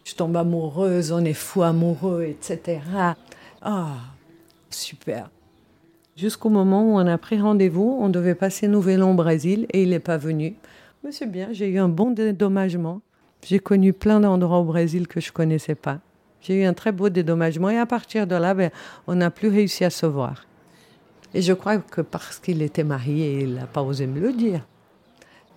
Je 0.05 0.15
tombe 0.15 0.37
amoureuse, 0.37 1.11
on 1.11 1.23
est 1.23 1.33
fou 1.33 1.61
amoureux, 1.61 2.23
etc. 2.23 2.79
Ah, 3.61 3.97
super. 4.69 5.29
Jusqu'au 6.15 6.49
moment 6.49 6.83
où 6.83 6.95
on 6.99 7.07
a 7.07 7.17
pris 7.17 7.41
rendez-vous, 7.41 7.97
on 7.99 8.09
devait 8.09 8.35
passer 8.35 8.67
Nouvel 8.67 9.01
An 9.01 9.11
au 9.11 9.15
Brésil 9.15 9.65
et 9.73 9.81
il 9.81 9.89
n'est 9.89 9.99
pas 9.99 10.17
venu. 10.17 10.53
Mais 11.03 11.11
c'est 11.11 11.25
bien, 11.25 11.49
j'ai 11.51 11.67
eu 11.69 11.79
un 11.79 11.89
bon 11.89 12.11
dédommagement. 12.11 13.01
J'ai 13.43 13.59
connu 13.59 13.93
plein 13.93 14.19
d'endroits 14.19 14.59
au 14.59 14.63
Brésil 14.63 15.07
que 15.07 15.19
je 15.19 15.29
ne 15.29 15.33
connaissais 15.33 15.75
pas. 15.75 15.99
J'ai 16.39 16.61
eu 16.61 16.65
un 16.65 16.73
très 16.73 16.91
beau 16.91 17.09
dédommagement 17.09 17.69
et 17.71 17.79
à 17.79 17.87
partir 17.87 18.27
de 18.27 18.35
là, 18.35 18.53
ben, 18.53 18.69
on 19.07 19.15
n'a 19.15 19.31
plus 19.31 19.47
réussi 19.47 19.85
à 19.85 19.89
se 19.89 20.05
voir. 20.05 20.45
Et 21.33 21.41
je 21.41 21.53
crois 21.53 21.77
que 21.79 22.01
parce 22.01 22.37
qu'il 22.37 22.61
était 22.61 22.83
marié, 22.83 23.41
il 23.41 23.55
n'a 23.55 23.65
pas 23.65 23.81
osé 23.81 24.05
me 24.05 24.19
le 24.19 24.33
dire. 24.33 24.61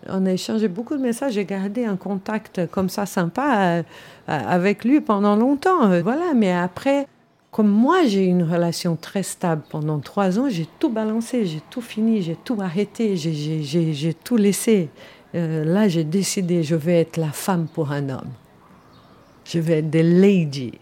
On 0.09 0.25
a 0.25 0.33
échangé 0.33 0.69
beaucoup 0.69 0.97
de 0.97 1.03
messages, 1.03 1.35
j'ai 1.35 1.45
gardé 1.45 1.85
un 1.85 1.97
contact 1.97 2.67
comme 2.71 2.89
ça 2.89 3.05
sympa 3.05 3.59
euh, 3.59 3.83
avec 4.27 4.85
lui 4.85 5.01
pendant 5.01 5.37
longtemps. 5.37 5.89
Voilà, 6.01 6.33
mais 6.35 6.53
après, 6.53 7.09
comme 7.57 7.71
moi 7.71 8.05
j'ai 8.05 8.27
eu 8.27 8.29
une 8.29 8.43
relation 8.43 8.97
très 8.97 9.23
stable 9.23 9.63
pendant 9.71 9.99
trois 9.99 10.39
ans, 10.39 10.47
j'ai 10.51 10.69
tout 10.79 10.91
balancé, 10.91 11.47
j'ai 11.47 11.63
tout 11.71 11.81
fini, 11.81 12.21
j'ai 12.21 12.37
tout 12.37 12.59
arrêté, 12.61 13.17
j'ai 13.17 14.13
tout 14.13 14.37
laissé. 14.37 14.91
Euh, 15.35 15.65
là, 15.65 15.89
j'ai 15.89 16.05
décidé, 16.05 16.63
je 16.63 16.75
vais 16.75 17.01
être 17.01 17.17
la 17.17 17.33
femme 17.33 17.67
pour 17.67 17.93
un 17.93 18.11
homme. 18.11 18.29
Je 19.47 19.59
vais 19.59 19.79
être 19.79 19.89
des 19.89 20.03
lady. 20.03 20.73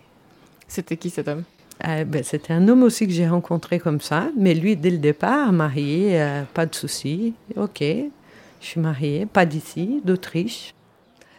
C'était 0.67 0.97
qui 0.97 1.11
cet 1.11 1.29
homme? 1.29 1.45
Euh, 1.87 2.05
ben, 2.05 2.25
C'était 2.25 2.53
un 2.53 2.67
homme 2.67 2.83
aussi 2.83 3.07
que 3.07 3.13
j'ai 3.13 3.29
rencontré 3.29 3.79
comme 3.79 4.01
ça, 4.01 4.27
mais 4.37 4.53
lui, 4.53 4.75
dès 4.75 4.91
le 4.91 4.99
départ, 4.99 5.53
marié, 5.53 6.21
euh, 6.21 6.43
pas 6.55 6.67
de 6.67 6.75
souci. 6.75 7.35
Ok, 7.55 7.83
je 7.83 8.67
suis 8.67 8.81
mariée, 8.81 9.27
pas 9.27 9.47
d'ici, 9.47 10.01
d'Autriche. 10.05 10.75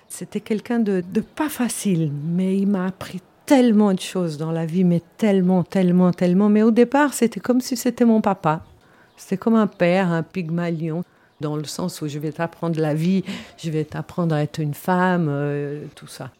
C'était 0.07 0.39
quelqu'un 0.39 0.79
de, 0.79 1.03
de 1.05 1.19
pas 1.19 1.49
facile, 1.49 2.09
mais 2.25 2.57
il 2.57 2.67
m'a 2.67 2.85
appris 2.85 3.19
tellement 3.45 3.93
de 3.93 3.99
choses 3.99 4.37
dans 4.37 4.51
la 4.51 4.65
vie, 4.65 4.83
mais 4.83 5.01
tellement, 5.17 5.63
tellement, 5.63 6.11
tellement. 6.11 6.49
Mais 6.49 6.63
au 6.63 6.71
départ, 6.71 7.13
c'était 7.13 7.39
comme 7.39 7.61
si 7.61 7.77
c'était 7.77 8.05
mon 8.05 8.21
papa. 8.21 8.63
C'était 9.17 9.37
comme 9.37 9.55
un 9.55 9.67
père, 9.67 10.11
un 10.11 10.23
pygmalion, 10.23 11.03
dans 11.41 11.55
le 11.55 11.63
sens 11.65 12.01
où 12.01 12.07
je 12.07 12.19
vais 12.19 12.31
t'apprendre 12.31 12.79
la 12.79 12.93
vie, 12.93 13.23
je 13.57 13.69
vais 13.69 13.85
t'apprendre 13.85 14.35
à 14.35 14.41
être 14.41 14.59
une 14.59 14.73
femme, 14.73 15.27
euh, 15.29 15.83
tout 15.95 16.07
ça. 16.07 16.31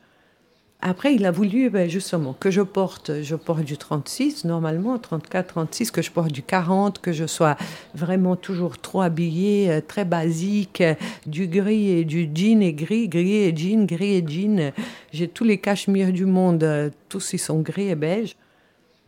Après, 0.87 1.15
il 1.15 1.25
a 1.25 1.31
voulu 1.31 1.71
ben, 1.71 1.89
justement 1.89 2.33
que 2.39 2.51
je 2.51 2.61
porte, 2.61 3.23
je 3.23 3.35
porte 3.35 3.63
du 3.63 3.75
36 3.75 4.45
normalement, 4.45 4.99
34, 4.99 5.47
36, 5.47 5.89
que 5.89 6.03
je 6.03 6.11
porte 6.11 6.31
du 6.31 6.43
40, 6.43 6.99
que 6.99 7.11
je 7.11 7.25
sois 7.25 7.57
vraiment 7.95 8.35
toujours 8.35 8.77
trop 8.77 9.01
habillée, 9.01 9.71
euh, 9.71 9.81
très 9.81 10.05
basique, 10.05 10.81
euh, 10.81 10.93
du 11.25 11.47
gris 11.47 11.89
et 11.89 12.05
du 12.05 12.29
jean 12.31 12.61
et 12.61 12.73
gris, 12.73 13.09
gris 13.09 13.33
et 13.33 13.57
jean, 13.57 13.87
gris 13.87 14.17
et 14.17 14.23
jean. 14.27 14.71
J'ai 15.11 15.27
tous 15.27 15.43
les 15.43 15.57
cachemires 15.57 16.13
du 16.13 16.27
monde, 16.27 16.61
euh, 16.63 16.91
tous 17.09 17.33
ils 17.33 17.39
sont 17.39 17.61
gris 17.61 17.89
et 17.89 17.95
beige. 17.95 18.35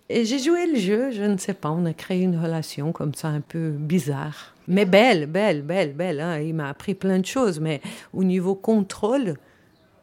Et 0.10 0.26
j'ai 0.26 0.40
joué 0.40 0.66
le 0.66 0.80
jeu, 0.80 1.12
je 1.12 1.22
ne 1.22 1.38
sais 1.38 1.54
pas, 1.54 1.70
on 1.70 1.86
a 1.86 1.94
créé 1.94 2.24
une 2.24 2.40
relation 2.40 2.92
comme 2.92 3.14
ça 3.14 3.28
un 3.28 3.42
peu 3.42 3.70
bizarre. 3.70 4.56
Mais 4.68 4.86
belle, 4.86 5.28
belle, 5.28 5.62
belle, 5.62 5.94
belle. 5.94 6.22
Hein. 6.22 6.40
Il 6.40 6.56
m'a 6.56 6.70
appris 6.70 6.96
plein 6.96 7.20
de 7.20 7.26
choses, 7.28 7.60
mais 7.60 7.82
au 8.14 8.24
niveau 8.24 8.56
contrôle, 8.56 9.36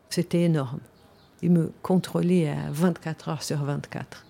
c'était 0.09 0.43
énorme 0.43 0.79
il 1.45 1.51
me 1.51 1.71
contrôlait 1.83 2.49
à 2.49 2.71
24 2.73 3.29
heures 3.29 3.43
sur 3.43 3.63
24. 3.63 4.25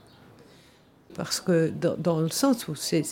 Parce 1.15 1.41
que 1.41 1.73
dans, 1.97 2.19
le 2.19 2.29
sens 2.29 2.67
où 2.67 2.75
c'est, 2.75 3.05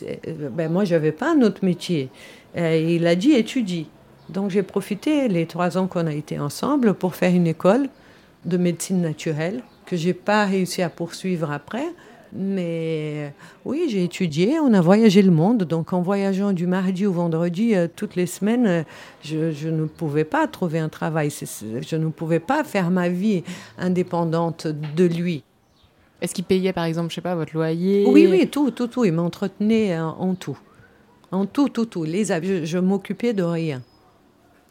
ben 0.50 0.70
moi, 0.70 0.84
je 0.84 0.94
n'avais 0.94 1.12
pas 1.12 1.32
un 1.32 1.40
autre 1.42 1.64
métier. 1.64 2.10
Et 2.56 2.96
il 2.96 3.06
a 3.06 3.14
dit 3.14 3.32
étudie. 3.32 3.86
Donc 4.28 4.50
j'ai 4.50 4.64
profité 4.64 5.28
les 5.28 5.46
trois 5.46 5.78
ans 5.78 5.86
qu'on 5.86 6.08
a 6.08 6.12
été 6.12 6.40
ensemble 6.40 6.94
pour 6.94 7.14
faire 7.14 7.32
une 7.32 7.46
école 7.46 7.88
de 8.44 8.56
médecine 8.56 9.00
naturelle 9.00 9.62
que 9.86 9.96
j'ai 9.96 10.14
pas 10.14 10.46
réussi 10.46 10.82
à 10.82 10.90
poursuivre 10.90 11.52
après. 11.52 11.86
Mais 12.34 13.34
oui, 13.66 13.84
j'ai 13.88 14.04
étudié, 14.04 14.58
on 14.58 14.72
a 14.72 14.80
voyagé 14.80 15.20
le 15.20 15.30
monde. 15.30 15.64
Donc 15.64 15.92
en 15.92 16.00
voyageant 16.00 16.52
du 16.52 16.66
mardi 16.66 17.06
au 17.06 17.12
vendredi, 17.12 17.74
euh, 17.74 17.88
toutes 17.94 18.16
les 18.16 18.26
semaines, 18.26 18.66
euh, 18.66 18.82
je, 19.22 19.68
ne 19.68 19.84
pouvais 19.84 20.24
pas 20.24 20.46
trouver 20.46 20.78
un 20.78 20.88
travail. 20.88 21.30
Je 21.30 21.96
ne 21.96 22.08
pouvais 22.08 22.40
pas 22.40 22.64
faire 22.64 22.90
ma 22.90 23.10
vie 23.10 23.44
indépendante 23.78 24.66
de 24.66 25.04
lui. 25.04 25.44
Est-ce 26.22 26.34
qu'il 26.34 26.44
payait 26.44 26.72
par 26.72 26.84
exemple, 26.84 27.10
je 27.10 27.16
sais 27.16 27.20
pas, 27.20 27.34
votre 27.34 27.52
loyer? 27.54 28.06
Oui, 28.06 28.26
oui, 28.30 28.48
tout, 28.48 28.70
tout, 28.70 28.86
tout. 28.86 29.04
Il 29.04 29.12
m'entretenait 29.12 29.98
en, 29.98 30.34
tout. 30.34 30.58
En 31.32 31.44
tout, 31.44 31.68
tout, 31.68 31.86
tout. 31.86 32.04
Les, 32.04 32.24
je, 32.24 32.64
je 32.64 32.78
m'occupais 32.78 33.34
de 33.34 33.42
rien. 33.42 33.82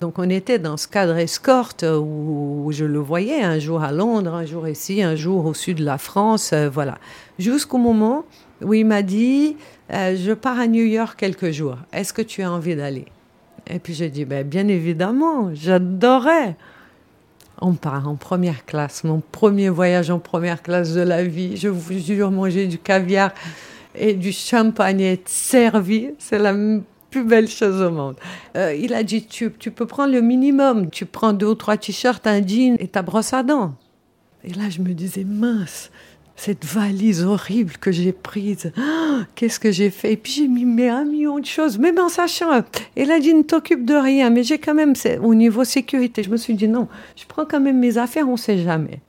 Donc 0.01 0.17
on 0.17 0.27
était 0.31 0.57
dans 0.57 0.77
ce 0.77 0.87
cadre 0.87 1.15
escorte 1.15 1.83
où, 1.83 2.67
je 2.71 2.85
le 2.85 2.97
voyais 2.97 3.43
un 3.43 3.59
jour 3.59 3.83
à 3.83 3.91
Londres, 3.91 4.33
un 4.33 4.45
jour 4.45 4.67
ici, 4.67 5.03
un 5.03 5.15
jour 5.15 5.45
au 5.45 5.53
sud 5.53 5.77
de 5.77 5.85
la 5.85 5.99
France, 5.99 6.53
euh, 6.53 6.69
voilà. 6.69 6.97
Jusqu'au 7.37 7.77
moment 7.77 8.25
où 8.63 8.73
il 8.73 8.83
m'a 8.83 9.03
dit, 9.03 9.57
euh, 9.93 10.15
je 10.17 10.31
pars 10.31 10.59
à 10.59 10.65
New 10.65 10.83
York 10.83 11.19
quelques 11.19 11.51
jours, 11.51 11.77
est-ce 11.93 12.13
que 12.13 12.23
tu 12.23 12.41
as 12.41 12.51
envie 12.51 12.75
d'aller? 12.75 13.05
Et 13.67 13.77
puis 13.77 13.93
j'ai 13.93 14.09
dit, 14.09 14.25
ben, 14.25 14.43
bien 14.43 14.67
évidemment, 14.67 15.51
j'adorais. 15.53 16.55
On 17.61 17.73
part 17.73 18.09
en 18.09 18.15
première 18.15 18.65
classe, 18.65 19.03
mon 19.03 19.21
premier 19.31 19.69
voyage 19.69 20.09
en 20.09 20.17
première 20.17 20.63
classe 20.63 20.95
de 20.95 21.01
la 21.01 21.23
vie. 21.23 21.57
Je 21.57 21.67
vous 21.67 21.99
jure, 21.99 22.31
manger 22.31 22.65
du 22.65 22.79
caviar 22.79 23.35
et 23.93 24.15
du 24.15 24.31
champagne 24.31 25.01
être 25.01 25.29
servi, 25.29 26.09
c'est 26.17 26.39
la 26.39 26.53
plus 27.11 27.23
belle 27.23 27.47
chose 27.47 27.81
au 27.81 27.91
monde. 27.91 28.15
Euh, 28.55 28.73
il 28.73 28.93
a 28.93 29.03
dit, 29.03 29.25
tu, 29.25 29.51
tu, 29.59 29.69
peux 29.69 29.85
prendre 29.85 30.13
le 30.13 30.21
minimum. 30.21 30.89
Tu 30.89 31.05
prends 31.05 31.33
deux 31.33 31.47
ou 31.47 31.55
trois 31.55 31.77
t-shirts, 31.77 32.25
un 32.25 32.45
jean 32.45 32.77
et 32.79 32.87
ta 32.87 33.03
brosse 33.03 33.33
à 33.33 33.43
dents. 33.43 33.75
Et 34.43 34.53
là, 34.53 34.69
je 34.69 34.81
me 34.81 34.93
disais, 34.93 35.23
mince, 35.23 35.91
cette 36.35 36.65
valise 36.65 37.23
horrible 37.23 37.73
que 37.73 37.91
j'ai 37.91 38.13
prise, 38.13 38.71
ah, 38.77 39.19
qu'est-ce 39.35 39.59
que 39.59 39.71
j'ai 39.71 39.91
fait? 39.91 40.13
Et 40.13 40.17
puis 40.17 40.31
j'ai 40.31 40.47
mis 40.47 40.65
mais 40.65 40.89
un 40.89 41.05
million 41.05 41.37
de 41.37 41.45
choses, 41.45 41.77
même 41.77 41.99
en 41.99 42.09
sachant. 42.09 42.63
Il 42.95 43.11
a 43.11 43.19
dit, 43.19 43.35
ne 43.35 43.43
t'occupe 43.43 43.85
de 43.85 43.93
rien, 43.93 44.31
mais 44.31 44.43
j'ai 44.43 44.57
quand 44.57 44.73
même, 44.73 44.93
au 45.21 45.35
niveau 45.35 45.63
sécurité, 45.63 46.23
je 46.23 46.31
me 46.31 46.37
suis 46.37 46.55
dit, 46.55 46.67
non, 46.67 46.87
je 47.15 47.25
prends 47.27 47.45
quand 47.45 47.59
même 47.59 47.77
mes 47.77 47.99
affaires, 47.99 48.27
on 48.27 48.33
ne 48.33 48.37
sait 48.37 48.57
jamais. 48.57 49.01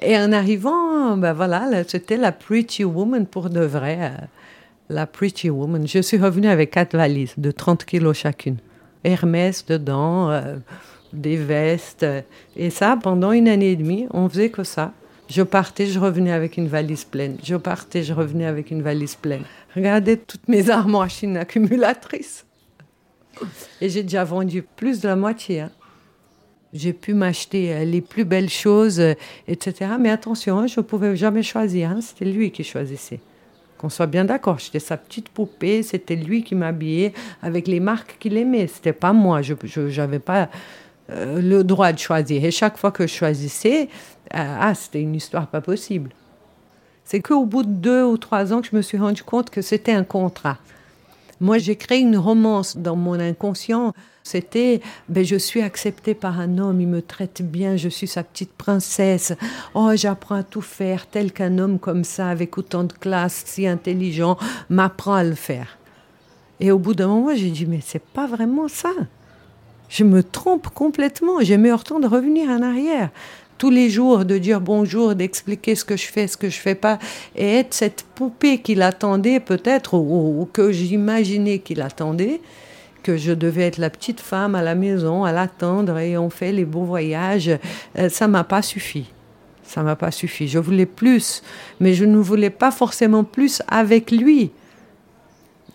Et 0.00 0.18
en 0.18 0.32
arrivant, 0.32 1.16
ben 1.16 1.32
voilà, 1.32 1.84
c'était 1.86 2.16
la 2.16 2.32
pretty 2.32 2.82
woman 2.82 3.26
pour 3.26 3.50
de 3.50 3.60
vrai. 3.60 4.10
La 4.92 5.06
Pretty 5.06 5.48
Woman. 5.48 5.88
Je 5.88 6.00
suis 6.00 6.18
revenue 6.18 6.48
avec 6.48 6.70
quatre 6.70 6.96
valises 6.96 7.34
de 7.38 7.50
30 7.50 7.84
kilos 7.84 8.18
chacune. 8.18 8.58
Hermès 9.04 9.64
dedans, 9.66 10.30
euh, 10.30 10.56
des 11.12 11.36
vestes. 11.36 12.06
Et 12.56 12.70
ça, 12.70 12.98
pendant 13.02 13.32
une 13.32 13.48
année 13.48 13.72
et 13.72 13.76
demie, 13.76 14.06
on 14.12 14.28
faisait 14.28 14.50
que 14.50 14.64
ça. 14.64 14.92
Je 15.28 15.42
partais, 15.42 15.86
je 15.86 15.98
revenais 15.98 16.32
avec 16.32 16.58
une 16.58 16.68
valise 16.68 17.04
pleine. 17.04 17.38
Je 17.42 17.56
partais, 17.56 18.02
je 18.02 18.12
revenais 18.12 18.44
avec 18.44 18.70
une 18.70 18.82
valise 18.82 19.14
pleine. 19.14 19.44
Regardez 19.74 20.18
toutes 20.18 20.46
mes 20.46 20.68
armoires 20.68 21.08
chines 21.08 21.38
accumulatrices. 21.38 22.44
Et 23.80 23.88
j'ai 23.88 24.02
déjà 24.02 24.24
vendu 24.24 24.62
plus 24.62 25.00
de 25.00 25.08
la 25.08 25.16
moitié. 25.16 25.60
Hein. 25.60 25.70
J'ai 26.74 26.92
pu 26.92 27.14
m'acheter 27.14 27.72
euh, 27.72 27.84
les 27.84 28.02
plus 28.02 28.24
belles 28.24 28.50
choses, 28.50 29.00
euh, 29.00 29.14
etc. 29.48 29.92
Mais 29.98 30.10
attention, 30.10 30.58
hein, 30.58 30.66
je 30.66 30.80
ne 30.80 30.84
pouvais 30.84 31.16
jamais 31.16 31.42
choisir. 31.42 31.90
Hein. 31.90 32.00
C'était 32.02 32.26
lui 32.26 32.50
qui 32.50 32.62
choisissait. 32.62 33.20
Qu'on 33.82 33.88
soit 33.88 34.06
bien 34.06 34.24
d'accord, 34.24 34.60
j'étais 34.60 34.78
sa 34.78 34.96
petite 34.96 35.28
poupée, 35.28 35.82
c'était 35.82 36.14
lui 36.14 36.44
qui 36.44 36.54
m'habillait 36.54 37.12
avec 37.42 37.66
les 37.66 37.80
marques 37.80 38.16
qu'il 38.20 38.36
aimait, 38.36 38.68
c'était 38.68 38.92
pas 38.92 39.12
moi, 39.12 39.42
je 39.42 39.54
n'avais 39.96 40.20
pas 40.20 40.48
euh, 41.10 41.42
le 41.42 41.64
droit 41.64 41.92
de 41.92 41.98
choisir. 41.98 42.44
Et 42.44 42.52
chaque 42.52 42.78
fois 42.78 42.92
que 42.92 43.08
je 43.08 43.12
choisissais, 43.12 43.88
euh, 44.36 44.56
ah, 44.60 44.72
c'était 44.76 45.00
une 45.00 45.16
histoire 45.16 45.48
pas 45.48 45.60
possible. 45.60 46.10
C'est 47.02 47.20
qu'au 47.20 47.44
bout 47.44 47.64
de 47.64 47.72
deux 47.72 48.04
ou 48.04 48.16
trois 48.18 48.52
ans 48.52 48.60
que 48.60 48.68
je 48.70 48.76
me 48.76 48.82
suis 48.82 48.98
rendu 48.98 49.24
compte 49.24 49.50
que 49.50 49.62
c'était 49.62 49.90
un 49.90 50.04
contrat. 50.04 50.58
Moi, 51.42 51.58
j'ai 51.58 51.74
créé 51.74 51.98
une 51.98 52.16
romance 52.16 52.76
dans 52.76 52.94
mon 52.94 53.18
inconscient. 53.18 53.94
C'était, 54.22 54.80
ben, 55.08 55.24
je 55.24 55.34
suis 55.34 55.60
acceptée 55.60 56.14
par 56.14 56.38
un 56.38 56.58
homme, 56.58 56.80
il 56.80 56.86
me 56.86 57.02
traite 57.02 57.42
bien, 57.42 57.76
je 57.76 57.88
suis 57.88 58.06
sa 58.06 58.22
petite 58.22 58.52
princesse. 58.52 59.32
Oh, 59.74 59.90
j'apprends 59.96 60.36
à 60.36 60.44
tout 60.44 60.60
faire, 60.60 61.08
tel 61.08 61.32
qu'un 61.32 61.58
homme 61.58 61.80
comme 61.80 62.04
ça, 62.04 62.28
avec 62.28 62.58
autant 62.58 62.84
de 62.84 62.92
classe, 62.92 63.42
si 63.44 63.66
intelligent, 63.66 64.38
m'apprend 64.70 65.14
à 65.14 65.24
le 65.24 65.34
faire. 65.34 65.78
Et 66.60 66.70
au 66.70 66.78
bout 66.78 66.94
d'un 66.94 67.08
moment, 67.08 67.34
j'ai 67.34 67.50
dit, 67.50 67.66
mais 67.66 67.80
c'est 67.84 68.04
pas 68.04 68.28
vraiment 68.28 68.68
ça. 68.68 68.92
Je 69.88 70.04
me 70.04 70.22
trompe 70.22 70.68
complètement. 70.68 71.40
J'ai 71.40 71.56
meilleur 71.56 71.82
temps 71.82 71.98
de 71.98 72.06
revenir 72.06 72.50
en 72.50 72.62
arrière. 72.62 73.10
Tous 73.62 73.70
les 73.70 73.90
jours, 73.90 74.24
de 74.24 74.38
dire 74.38 74.60
bonjour, 74.60 75.14
d'expliquer 75.14 75.76
ce 75.76 75.84
que 75.84 75.96
je 75.96 76.08
fais, 76.08 76.26
ce 76.26 76.36
que 76.36 76.50
je 76.50 76.58
fais 76.58 76.74
pas, 76.74 76.98
et 77.36 77.58
être 77.58 77.74
cette 77.74 78.04
poupée 78.16 78.58
qu'il 78.58 78.82
attendait 78.82 79.38
peut-être, 79.38 79.94
ou, 79.94 80.48
que 80.52 80.72
j'imaginais 80.72 81.60
qu'il 81.60 81.80
attendait, 81.80 82.40
que 83.04 83.16
je 83.16 83.30
devais 83.30 83.62
être 83.62 83.78
la 83.78 83.88
petite 83.88 84.18
femme 84.18 84.56
à 84.56 84.62
la 84.62 84.74
maison, 84.74 85.22
à 85.22 85.30
l'attendre, 85.30 85.96
et 85.98 86.18
on 86.18 86.28
fait 86.28 86.50
les 86.50 86.64
beaux 86.64 86.82
voyages. 86.82 87.52
Euh, 87.96 88.08
ça 88.08 88.26
m'a 88.26 88.42
pas 88.42 88.62
suffi. 88.62 89.06
Ça 89.62 89.84
m'a 89.84 89.94
pas 89.94 90.10
suffi. 90.10 90.48
Je 90.48 90.58
voulais 90.58 90.84
plus, 90.84 91.40
mais 91.78 91.94
je 91.94 92.04
ne 92.04 92.16
voulais 92.16 92.50
pas 92.50 92.72
forcément 92.72 93.22
plus 93.22 93.62
avec 93.68 94.10
lui. 94.10 94.50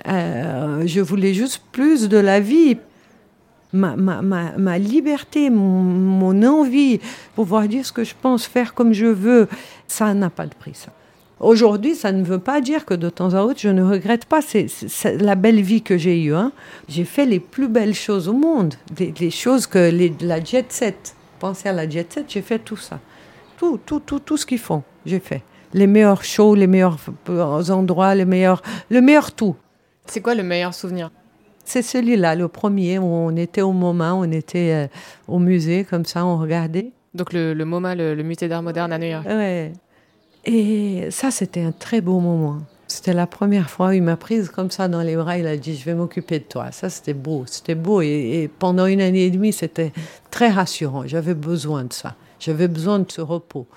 Euh, 0.09 0.83
je 0.85 0.99
voulais 0.99 1.33
juste 1.33 1.61
plus 1.71 2.09
de 2.09 2.17
la 2.17 2.41
vie, 2.41 2.75
ma, 3.77 4.21
ma, 4.21 4.51
ma, 4.57 4.77
liberté, 4.77 5.49
mon, 5.49 6.43
envie, 6.43 6.99
pouvoir 7.35 7.67
dire 7.67 7.85
ce 7.85 7.91
que 7.91 8.03
je 8.03 8.13
pense, 8.19 8.45
faire 8.45 8.73
comme 8.73 8.93
je 8.93 9.05
veux. 9.05 9.47
Ça 9.87 10.13
n'a 10.13 10.29
pas 10.29 10.45
de 10.45 10.53
prix, 10.53 10.73
ça. 10.73 10.91
Aujourd'hui, 11.39 11.93
ça 11.93 12.11
ne 12.11 12.23
veut 12.23 12.39
pas 12.39 12.61
dire 12.61 12.83
que 12.83 12.95
de 12.95 13.09
temps 13.09 13.35
à 13.35 13.43
autre, 13.43 13.59
je 13.59 13.69
ne 13.69 13.83
regrette 13.83 14.25
pas 14.25 14.41
c'est, 14.41 14.67
la 15.19 15.35
belle 15.35 15.61
vie 15.61 15.83
que 15.83 15.95
j'ai 15.97 16.23
eue. 16.23 16.33
Hein. 16.33 16.51
J'ai 16.89 17.05
fait 17.05 17.27
les 17.27 17.39
plus 17.39 17.67
belles 17.67 17.93
choses 17.93 18.27
au 18.27 18.33
monde, 18.33 18.73
des, 18.91 19.29
choses 19.29 19.67
que 19.67 19.91
les, 19.91 20.13
la 20.21 20.43
jet 20.43 20.71
set. 20.71 21.15
Pensez 21.39 21.69
à 21.69 21.73
la 21.73 21.87
jet 21.87 22.11
set, 22.11 22.25
j'ai 22.27 22.41
fait 22.41 22.57
tout 22.57 22.77
ça. 22.77 22.99
Tout, 23.57 23.79
tout, 23.85 23.99
tout, 23.99 24.19
tout 24.19 24.37
ce 24.37 24.47
qu'ils 24.47 24.57
font, 24.57 24.81
j'ai 25.05 25.19
fait. 25.19 25.43
Les 25.73 25.85
meilleurs 25.85 26.23
shows, 26.23 26.55
les 26.55 26.65
meilleurs 26.65 26.97
endroits, 27.69 28.15
les 28.15 28.25
meilleurs, 28.25 28.63
le 28.89 29.01
meilleur 29.01 29.31
tout. 29.31 29.55
C'est 30.07 30.21
quoi 30.21 30.33
le 30.33 30.43
meilleur 30.43 30.73
souvenir? 30.73 31.11
C'est 31.67 31.81
celui-là, 31.81 32.33
le 32.35 32.47
premier, 32.47 32.97
où 32.97 33.03
on 33.03 33.35
était 33.35 33.61
au 33.61 33.73
MoMA, 33.73 34.13
on 34.13 34.31
était 34.31 34.71
euh, 34.71 34.87
au 35.27 35.37
musée, 35.37 35.83
comme 35.83 36.05
ça, 36.05 36.25
on 36.25 36.37
regardait. 36.37 36.93
Donc 37.13 37.33
le, 37.33 37.53
le 37.53 37.65
MoMA, 37.65 37.93
le, 37.93 38.15
le 38.15 38.23
musée 38.23 38.47
d'art 38.47 38.63
moderne 38.63 38.93
à 38.93 38.97
New 38.97 39.07
York. 39.07 39.25
Ouais. 39.27 39.73
Et 40.45 41.11
ça, 41.11 41.29
c'était 41.29 41.63
un 41.63 41.73
très 41.73 41.99
beau 41.99 42.21
moment. 42.21 42.59
C'était 42.87 43.11
la 43.11 43.27
première 43.27 43.69
fois 43.69 43.89
où 43.89 43.91
il 43.91 44.01
m'a 44.01 44.15
prise 44.15 44.47
comme 44.47 44.71
ça 44.71 44.87
dans 44.87 45.01
les 45.01 45.17
bras. 45.17 45.37
Il 45.37 45.45
a 45.45 45.57
dit 45.57 45.75
Je 45.75 45.83
vais 45.83 45.93
m'occuper 45.93 46.39
de 46.39 46.45
toi. 46.45 46.71
Ça, 46.71 46.89
c'était 46.89 47.13
beau. 47.13 47.43
C'était 47.47 47.75
beau. 47.75 48.01
Et, 48.01 48.43
et, 48.43 48.47
pendant 48.47 48.85
une 48.85 49.01
année 49.01 49.25
et 49.25 49.29
demie, 49.29 49.51
c'était 49.51 49.91
très 50.31 50.47
rassurant. 50.47 51.05
J'avais 51.05 51.33
besoin 51.33 51.83
de 51.83 51.91
ça. 51.91 52.15
J'avais 52.39 52.69
besoin 52.69 52.99
de 52.99 53.11
ce 53.11 53.19
repos. 53.19 53.67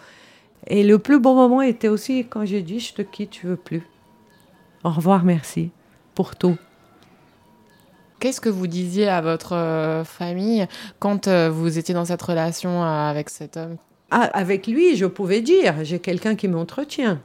Et 0.69 0.85
le 0.85 1.01
plus 1.01 1.19
beau 1.19 1.35
moment 1.35 1.61
était 1.61 1.89
aussi 1.89 2.25
quand 2.31 2.45
j'ai 2.45 2.63
dit 2.63 2.79
Je 2.79 2.95
te 2.95 3.03
quitte, 3.03 3.39
je 3.43 3.49
veux 3.49 3.57
plus. 3.57 3.83
Au 4.85 4.91
revoir, 4.91 5.25
merci 5.25 5.71
pour 6.15 6.37
tout. 6.37 6.57
Qu'est-ce 8.21 8.43
que 8.43 8.51
vous 8.51 8.67
disiez 8.67 9.09
à 9.09 9.23
votre 9.23 9.55
euh, 9.55 10.05
famille 10.05 10.67
quand 10.99 11.27
euh, 11.27 11.49
vous 11.49 11.79
étiez 11.79 11.95
dans 11.95 12.05
cette 12.05 12.21
relation 12.21 12.83
euh, 12.83 13.11
avec 13.11 13.31
cet 13.31 13.57
homme? 13.57 13.79
Ah, 14.11 14.25
Avec 14.35 14.67
lui, 14.67 14.95
je 14.95 15.07
pouvais 15.07 15.41
dire, 15.41 15.77
j'ai 15.85 16.01
quelqu'un 16.01 16.35
qui 16.35 16.47
m'entretient. 16.47 17.19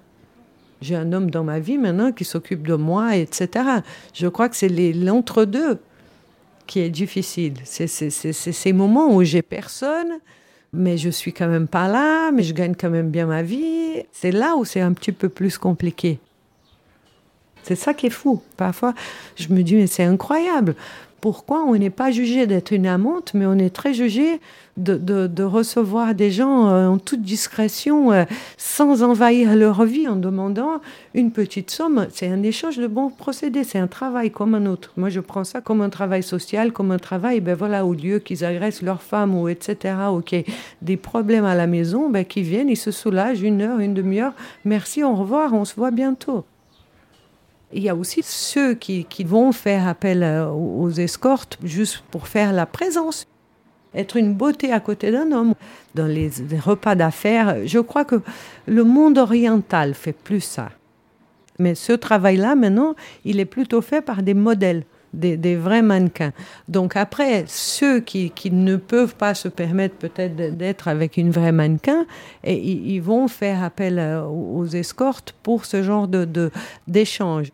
J'ai 0.82 0.96
un 0.96 1.12
homme 1.12 1.30
dans 1.30 1.44
ma 1.44 1.60
vie 1.60 1.78
maintenant 1.78 2.14
qui 2.14 2.24
s'occupe 2.24 2.66
de 2.66 2.76
moi, 2.76 3.18
etc. 3.18 3.66
Je 4.14 4.28
crois 4.28 4.48
que 4.48 4.56
c'est 4.56 4.70
l'entre-deux 4.70 5.80
qui 6.66 6.80
est 6.80 6.90
difficile. 6.90 7.56
C'est 7.66 7.88
ces 7.88 8.74
moments 8.74 9.14
où 9.14 9.22
j'ai 9.24 9.42
personne, 9.42 10.20
mais 10.72 10.98
je 10.98 11.10
suis 11.10 11.34
quand 11.34 11.48
même 11.48 11.68
pas 11.68 11.90
là, 11.90 12.32
mais 12.32 12.44
je 12.44 12.54
gagne 12.54 12.74
quand 12.74 12.90
même 12.90 13.10
bien 13.10 13.26
ma 13.26 13.42
vie. 13.42 14.04
C'est 14.14 14.32
là 14.32 14.56
où 14.56 14.64
c'est 14.64 14.82
un 14.82 14.94
petit 14.94 15.12
peu 15.12 15.28
plus 15.28 15.58
compliqué. 15.58 16.20
C'est 17.66 17.76
ça 17.76 17.96
qui 17.96 18.06
est 18.06 18.12
fou. 18.12 18.42
Parfois, 18.58 18.94
je 19.36 19.50
me 19.50 19.64
dis, 19.64 19.76
mais 19.76 19.88
c'est 19.88 20.04
incroyable. 20.04 20.76
Pourquoi 21.20 21.64
on 21.64 21.76
n'est 21.76 21.90
pas 21.90 22.12
jugé 22.12 22.46
d'être 22.46 22.72
une 22.72 22.86
amante, 22.86 23.34
mais 23.34 23.48
on 23.48 23.58
est 23.58 23.74
très 23.74 23.96
jugé 23.96 24.40
de, 24.78 25.44
recevoir 25.44 26.14
des 26.14 26.30
gens 26.30 26.70
euh, 26.70 26.88
en 26.88 27.00
toute 27.00 27.24
discrétion, 27.24 28.12
euh, 28.12 28.26
sans 28.58 29.02
envahir 29.02 29.56
leur 29.56 29.84
vie, 29.86 30.08
en 30.08 30.16
demandant 30.16 30.80
une 31.16 31.32
petite 31.32 31.72
somme. 31.72 32.06
C'est 32.12 32.28
un 32.28 32.44
échange 32.44 32.78
de 32.78 32.86
bons 32.86 33.10
procédés, 33.10 33.64
c'est 33.64 33.80
un 33.80 33.88
travail 33.88 34.30
comme 34.30 34.54
un 34.54 34.68
autre. 34.68 34.92
Moi, 34.96 35.10
je 35.10 35.20
prends 35.20 35.44
ça 35.44 35.60
comme 35.60 35.82
un 35.82 35.90
travail 35.90 36.22
social, 36.22 36.72
comme 36.72 36.92
un 36.92 37.00
travail, 37.00 37.40
ben 37.40 37.56
voilà, 37.56 37.84
au 37.84 37.96
lieu 37.96 38.20
qu'ils 38.20 38.46
agressent 38.46 38.84
leurs 38.84 39.02
femmes 39.02 39.34
ou 39.34 39.48
etc., 39.48 39.96
ait 40.34 40.46
des 40.84 40.98
problèmes 40.98 41.46
à 41.46 41.56
la 41.56 41.66
maison, 41.66 42.12
ben, 42.12 42.26
qu'ils 42.26 42.44
viennent, 42.44 42.70
ils 42.70 42.78
se 42.78 42.92
soulagent 42.92 43.42
une 43.42 43.64
heure, 43.64 43.80
une 43.80 43.96
demi-heure. 43.96 44.34
Merci, 44.66 45.04
au 45.04 45.16
revoir, 45.16 45.56
on 45.56 45.66
se 45.66 45.74
voit 45.74 45.90
bientôt. 45.90 46.46
Il 47.76 47.84
y 47.84 47.90
a 47.90 47.96
aussi 47.96 48.22
ceux 48.24 48.74
qui, 48.74 49.06
vont 49.26 49.52
faire 49.52 49.86
appel 49.86 50.24
euh, 50.24 50.48
aux 50.48 50.90
escortes 50.92 51.60
juste 51.62 52.06
pour 52.10 52.30
faire 52.30 52.54
la 52.54 52.66
présence. 52.66 53.28
Être 53.94 54.16
une 54.16 54.34
beauté 54.34 54.72
à 54.72 54.80
côté 54.80 55.12
d'un 55.12 55.34
homme. 55.34 55.56
Dans 55.94 56.06
les, 56.06 56.32
repas 56.64 56.96
d'affaires, 56.96 57.58
je 57.66 57.80
crois 57.80 58.06
que 58.06 58.22
le 58.66 58.86
monde 58.86 59.18
oriental 59.18 59.94
fait 59.94 60.14
plus 60.14 60.40
ça. 60.40 60.70
Mais 61.60 61.76
ce 61.76 61.92
travail-là, 61.92 62.56
maintenant, 62.56 62.96
il 63.26 63.42
est 63.42 63.46
plutôt 63.46 63.82
fait 63.82 64.02
par 64.02 64.24
des 64.24 64.34
modèles. 64.34 64.84
Des, 65.14 65.56
vrais 65.56 65.82
mannequins. 65.82 66.34
Donc 66.68 66.98
après, 66.98 67.46
ceux 67.48 68.02
qui, 68.02 68.32
ne 68.52 68.76
peuvent 68.76 69.16
pas 69.16 69.34
se 69.34 69.48
permettre 69.48 69.96
peut-être 69.96 70.36
d'être 70.36 70.90
avec 70.90 71.16
une 71.16 71.32
vraie 71.32 71.54
mannequin, 71.54 72.06
et, 72.44 72.58
ils 72.58 73.00
vont 73.00 73.30
faire 73.30 73.64
appel 73.64 73.98
euh, 73.98 74.26
aux 74.26 74.66
escortes 74.66 75.34
pour 75.42 75.64
ce 75.64 75.84
genre 75.84 76.10
d'échange. 76.86 77.52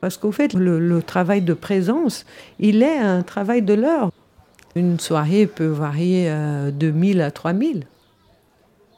Parce 0.00 0.16
qu'au 0.16 0.32
fait, 0.32 0.52
le, 0.54 1.02
travail 1.02 1.42
de 1.42 1.54
présence, 1.54 2.26
il 2.58 2.82
est 2.82 2.98
un 2.98 3.22
travail 3.22 3.62
de 3.62 3.74
l'heure. 3.74 4.10
Une 4.74 5.00
soirée 5.00 5.46
peut 5.46 5.66
varier 5.66 6.28
de 6.28 6.70
2000 6.70 7.22
à 7.22 7.30
3000. 7.30 7.86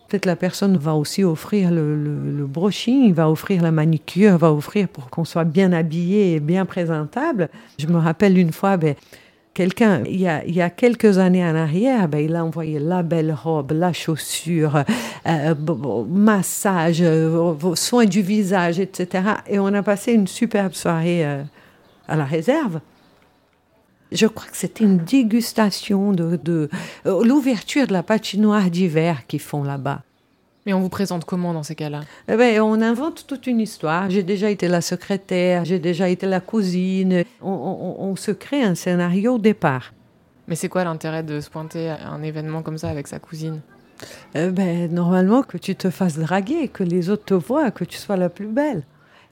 Peut-être 0.09 0.27
la 0.27 0.37
personne 0.37 0.77
va 0.77 0.95
aussi 0.95 1.23
offrir 1.23 1.71
le, 1.71 1.95
le, 1.95 3.13
va 3.13 3.31
offrir 3.31 3.63
la 3.63 3.71
manicure, 3.71 4.39
va 4.39 4.53
offrir 4.53 4.89
pour 4.89 5.11
qu'on 5.11 5.25
soit 5.25 5.45
bien 5.45 5.73
habillé 5.73 6.35
et 6.35 6.41
bien 6.41 6.65
présentable. 6.65 7.51
Je 7.79 7.87
me 7.87 7.99
rappelle 7.99 8.39
une 8.39 8.53
fois, 8.53 8.79
ben, 8.79 8.95
quelqu'un, 9.59 10.05
il, 10.05 10.21
il, 10.47 10.55
y 10.55 10.63
a 10.63 10.71
quelques 10.71 11.19
années 11.19 11.45
en 11.45 11.57
arrière, 11.57 12.07
ben, 12.07 12.19
il 12.19 12.37
a 12.37 12.45
envoyé 12.45 12.79
la 12.79 13.03
belle 13.03 13.33
robe, 13.33 13.73
la 13.73 13.93
chaussure, 13.93 14.85
euh, 15.27 15.55
massage, 16.09 17.03
euh, 17.03 17.75
soins 17.75 18.05
du 18.05 18.23
visage, 18.23 18.79
etc. 18.79 19.25
Et 19.49 19.59
on 19.59 19.67
a 19.75 19.83
passé 19.83 20.13
une 20.13 20.29
superbe 20.29 20.75
soirée 20.75 21.27
euh, 21.27 21.43
à 22.07 22.15
la 22.15 22.25
réserve. 22.25 22.79
Je 24.13 24.29
crois 24.29 24.49
que 24.49 24.57
c'était 24.57 24.85
une 24.85 24.99
dégustation 24.99 26.13
de, 26.13 26.37
de 26.37 26.71
euh, 27.07 27.25
l'ouverture 27.25 27.89
de 27.89 27.93
la 27.93 28.05
patinoire 28.05 28.71
d'hiver 28.71 29.27
qu'ils 29.27 29.41
font 29.41 29.65
là-bas. 29.65 30.03
Mais 30.67 30.73
on 30.73 30.81
vous 30.81 30.89
présente 30.89 31.25
comment 31.25 31.55
dans 31.55 31.63
ces 31.63 31.75
cas-là? 31.75 32.01
Eh 32.29 32.37
ben, 32.37 32.61
On 32.61 32.81
invente 32.83 33.27
toute 33.27 33.47
une 33.47 33.61
histoire. 33.61 34.11
J'ai 34.11 34.23
déjà 34.23 34.51
été 34.51 34.69
la 34.69 34.81
secrétaire, 34.81 35.65
j'ai 35.65 35.79
déjà 35.79 36.09
été 36.09 36.27
la 36.27 36.41
cousine. 36.41 37.25
On, 37.41 37.51
on, 37.51 38.05
on 38.05 38.17
se 38.17 38.31
crée 38.33 38.63
un 38.63 38.75
scénario 38.75 39.35
au 39.35 39.39
départ. 39.39 39.93
Mais 40.47 40.57
c'est 40.57 40.69
quoi 40.69 40.85
l'intérêt 40.85 41.23
de 41.23 41.41
se 41.41 41.49
pointer 41.51 41.91
à 41.91 42.09
un 42.11 42.23
événement 42.23 42.63
comme 42.63 42.79
ça 42.79 42.89
avec 42.89 43.07
sa 43.07 43.19
cousine? 43.19 43.61
Eh 44.35 44.49
ben, 44.49 44.93
Normalement, 44.93 45.43
que 45.43 45.59
tu 45.59 45.75
te 45.75 45.91
fasses 45.91 46.19
draguer, 46.19 46.69
que 46.69 46.85
les 46.85 47.11
autres 47.11 47.25
te 47.25 47.35
voient, 47.35 47.71
que 47.71 47.85
tu 47.85 47.99
sois 47.99 48.17
la 48.17 48.29
plus 48.29 48.47
belle. 48.47 48.83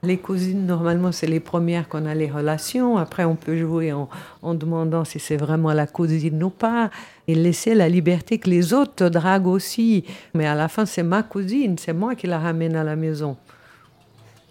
Les 0.03 0.17
cousines, 0.17 0.67
normalement, 0.67 1.11
c'est 1.11 1.25
les 1.25 1.39
premières 1.39 1.89
qu'on 1.89 2.05
a 2.05 2.13
les 2.13 2.29
relations. 2.29 2.97
Après, 2.97 3.25
on 3.25 3.35
peut 3.35 3.57
jouer 3.57 3.91
en, 3.93 4.53
demandant 4.53 5.03
si 5.03 5.19
c'est 5.19 5.37
vraiment 5.37 5.73
la 5.73 5.87
cousine 5.87 6.43
ou 6.43 6.51
pas. 6.51 6.91
Et 7.27 7.33
laisser 7.33 7.73
la 7.73 7.89
liberté 7.89 8.37
que 8.37 8.49
les 8.49 8.73
autres 8.73 8.93
te 8.95 9.03
draguent 9.03 9.47
aussi. 9.47 10.05
Mais 10.35 10.45
à 10.45 10.53
la 10.53 10.67
fin, 10.67 10.85
c'est 10.85 11.03
ma 11.03 11.23
cousine, 11.23 11.77
c'est 11.79 11.93
moi 11.93 12.13
qui 12.13 12.27
la 12.27 12.37
ramène 12.37 12.75
à 12.75 12.83
la 12.83 12.95
maison. 12.95 13.37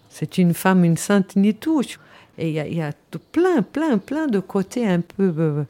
C'est 0.09 0.37
une 0.37 0.53
femme, 0.53 0.83
une 0.83 0.97
sainte 0.97 1.37
ni 1.37 1.53
touche. 1.53 1.97
Et 2.37 2.49
il 2.49 2.53
y 2.53 2.59
a, 2.59 2.67
y 2.67 2.81
a 2.81 2.91
plein, 3.31 3.61
plein, 3.61 3.97
plein 3.97 4.27
de 4.27 4.39
côtés 4.39 4.85
un 4.85 4.99
peu 4.99 5.33
euh, 5.37 5.63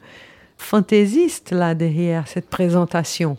fantaisistes 0.58 1.52
là 1.52 1.74
derrière 1.74 2.26
cette 2.26 2.50
présentation. 2.50 3.38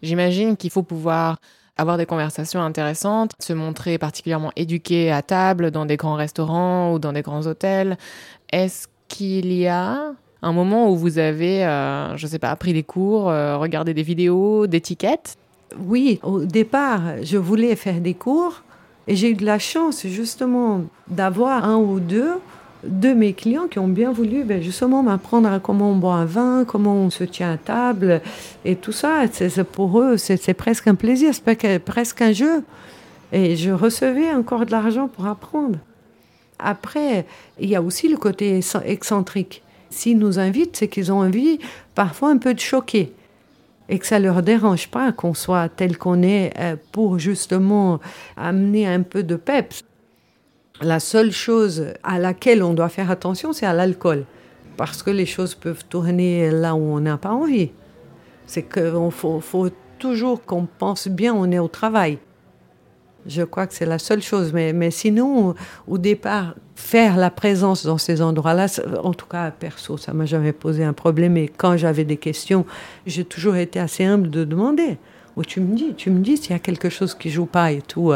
J'imagine 0.00 0.56
qu'il 0.56 0.70
faut 0.70 0.82
pouvoir 0.82 1.38
avoir 1.76 1.96
des 1.96 2.06
conversations 2.06 2.60
intéressantes, 2.60 3.32
se 3.38 3.52
montrer 3.52 3.98
particulièrement 3.98 4.52
éduqué 4.56 5.10
à 5.10 5.22
table 5.22 5.70
dans 5.70 5.86
des 5.86 5.96
grands 5.96 6.14
restaurants 6.14 6.92
ou 6.92 6.98
dans 6.98 7.12
des 7.12 7.22
grands 7.22 7.46
hôtels. 7.46 7.96
Est-ce 8.52 8.88
qu'il 9.08 9.52
y 9.52 9.66
a 9.66 10.12
un 10.42 10.52
moment 10.52 10.90
où 10.90 10.96
vous 10.96 11.18
avez, 11.18 11.64
euh, 11.64 12.16
je 12.16 12.26
ne 12.26 12.30
sais 12.30 12.38
pas, 12.38 12.54
pris 12.56 12.72
des 12.72 12.82
cours, 12.82 13.30
euh, 13.30 13.56
regardé 13.56 13.94
des 13.94 14.02
vidéos, 14.02 14.66
d'étiquettes 14.66 15.36
Oui, 15.78 16.20
au 16.22 16.44
départ, 16.44 17.00
je 17.22 17.36
voulais 17.38 17.76
faire 17.76 18.00
des 18.00 18.14
cours 18.14 18.62
et 19.06 19.16
j'ai 19.16 19.30
eu 19.30 19.34
de 19.34 19.46
la 19.46 19.58
chance 19.58 20.06
justement 20.06 20.82
d'avoir 21.08 21.64
un 21.64 21.76
ou 21.76 22.00
deux 22.00 22.34
de 22.84 23.12
mes 23.12 23.32
clients 23.32 23.68
qui 23.68 23.78
ont 23.78 23.88
bien 23.88 24.12
voulu 24.12 24.44
ben, 24.44 24.60
justement 24.62 25.02
m'apprendre 25.02 25.50
à 25.50 25.60
comment 25.60 25.90
on 25.90 25.96
boit 25.96 26.14
un 26.14 26.24
vin, 26.24 26.64
comment 26.66 26.94
on 26.94 27.10
se 27.10 27.24
tient 27.24 27.52
à 27.52 27.56
table 27.56 28.20
et 28.64 28.76
tout 28.76 28.92
ça. 28.92 29.24
C'est, 29.30 29.64
pour 29.64 30.00
eux, 30.00 30.16
c'est, 30.16 30.54
presque 30.54 30.88
un 30.88 30.94
plaisir, 30.94 31.32
c'est 31.34 31.78
presque 31.78 32.22
un 32.22 32.32
jeu. 32.32 32.64
Et 33.32 33.56
je 33.56 33.70
recevais 33.70 34.32
encore 34.32 34.66
de 34.66 34.72
l'argent 34.72 35.08
pour 35.08 35.26
apprendre. 35.26 35.78
Après, 36.58 37.26
il 37.58 37.68
y 37.68 37.76
a 37.76 37.82
aussi 37.82 38.08
le 38.08 38.16
côté 38.16 38.60
excentrique. 38.84 39.62
S'ils 39.90 40.18
nous 40.18 40.38
invitent, 40.38 40.76
c'est 40.76 40.88
qu'ils 40.88 41.12
ont 41.12 41.20
envie 41.20 41.58
parfois 41.94 42.30
un 42.30 42.38
peu 42.38 42.54
de 42.54 42.60
choquer 42.60 43.12
et 43.88 43.98
que 43.98 44.06
ça 44.06 44.18
ne 44.18 44.24
leur 44.24 44.42
dérange 44.42 44.88
pas 44.88 45.12
qu'on 45.12 45.34
soit 45.34 45.68
tel 45.68 45.98
qu'on 45.98 46.22
est 46.22 46.52
euh, 46.58 46.76
pour 46.92 47.18
justement 47.18 48.00
amener 48.36 48.86
un 48.86 49.02
peu 49.02 49.22
de 49.22 49.36
peps. 49.36 49.84
La 50.82 50.98
seule 50.98 51.30
chose 51.30 51.86
à 52.02 52.18
laquelle 52.18 52.62
on 52.62 52.74
doit 52.74 52.88
faire 52.88 53.10
attention, 53.10 53.52
c'est 53.52 53.66
à 53.66 53.72
l'alcool. 53.72 54.24
Parce 54.76 55.02
que 55.02 55.10
les 55.10 55.26
choses 55.26 55.54
peuvent 55.54 55.84
tourner 55.88 56.50
là 56.50 56.74
où 56.74 56.80
on 56.80 56.98
n'a 57.00 57.18
pas 57.18 57.30
envie. 57.30 57.70
C'est 58.46 58.62
qu'il 58.62 59.10
faut, 59.10 59.40
faut 59.40 59.68
toujours 59.98 60.44
qu'on 60.44 60.66
pense 60.66 61.06
bien, 61.06 61.34
on 61.34 61.50
est 61.52 61.60
au 61.60 61.68
travail. 61.68 62.18
Je 63.26 63.42
crois 63.42 63.68
que 63.68 63.74
c'est 63.74 63.86
la 63.86 64.00
seule 64.00 64.22
chose. 64.22 64.52
Mais, 64.52 64.72
mais 64.72 64.90
sinon, 64.90 65.54
au 65.86 65.98
départ, 65.98 66.56
faire 66.74 67.16
la 67.16 67.30
présence 67.30 67.86
dans 67.86 67.98
ces 67.98 68.20
endroits-là, 68.20 68.66
en 69.04 69.14
tout 69.14 69.26
cas, 69.26 69.52
perso, 69.52 69.96
ça 69.96 70.12
m'a 70.12 70.26
jamais 70.26 70.52
posé 70.52 70.82
un 70.82 70.92
problème. 70.92 71.36
Et 71.36 71.48
quand 71.48 71.76
j'avais 71.76 72.04
des 72.04 72.16
questions, 72.16 72.66
j'ai 73.06 73.24
toujours 73.24 73.54
été 73.54 73.78
assez 73.78 74.04
humble 74.04 74.30
de 74.30 74.42
demander. 74.42 74.98
Ou 75.36 75.44
tu 75.44 75.60
me 75.60 75.76
dis, 75.76 75.94
tu 75.94 76.10
me 76.10 76.18
dis 76.18 76.36
s'il 76.36 76.50
y 76.50 76.54
a 76.54 76.58
quelque 76.58 76.88
chose 76.88 77.14
qui 77.14 77.30
joue 77.30 77.46
pas 77.46 77.70
et 77.70 77.82
tout. 77.82 78.12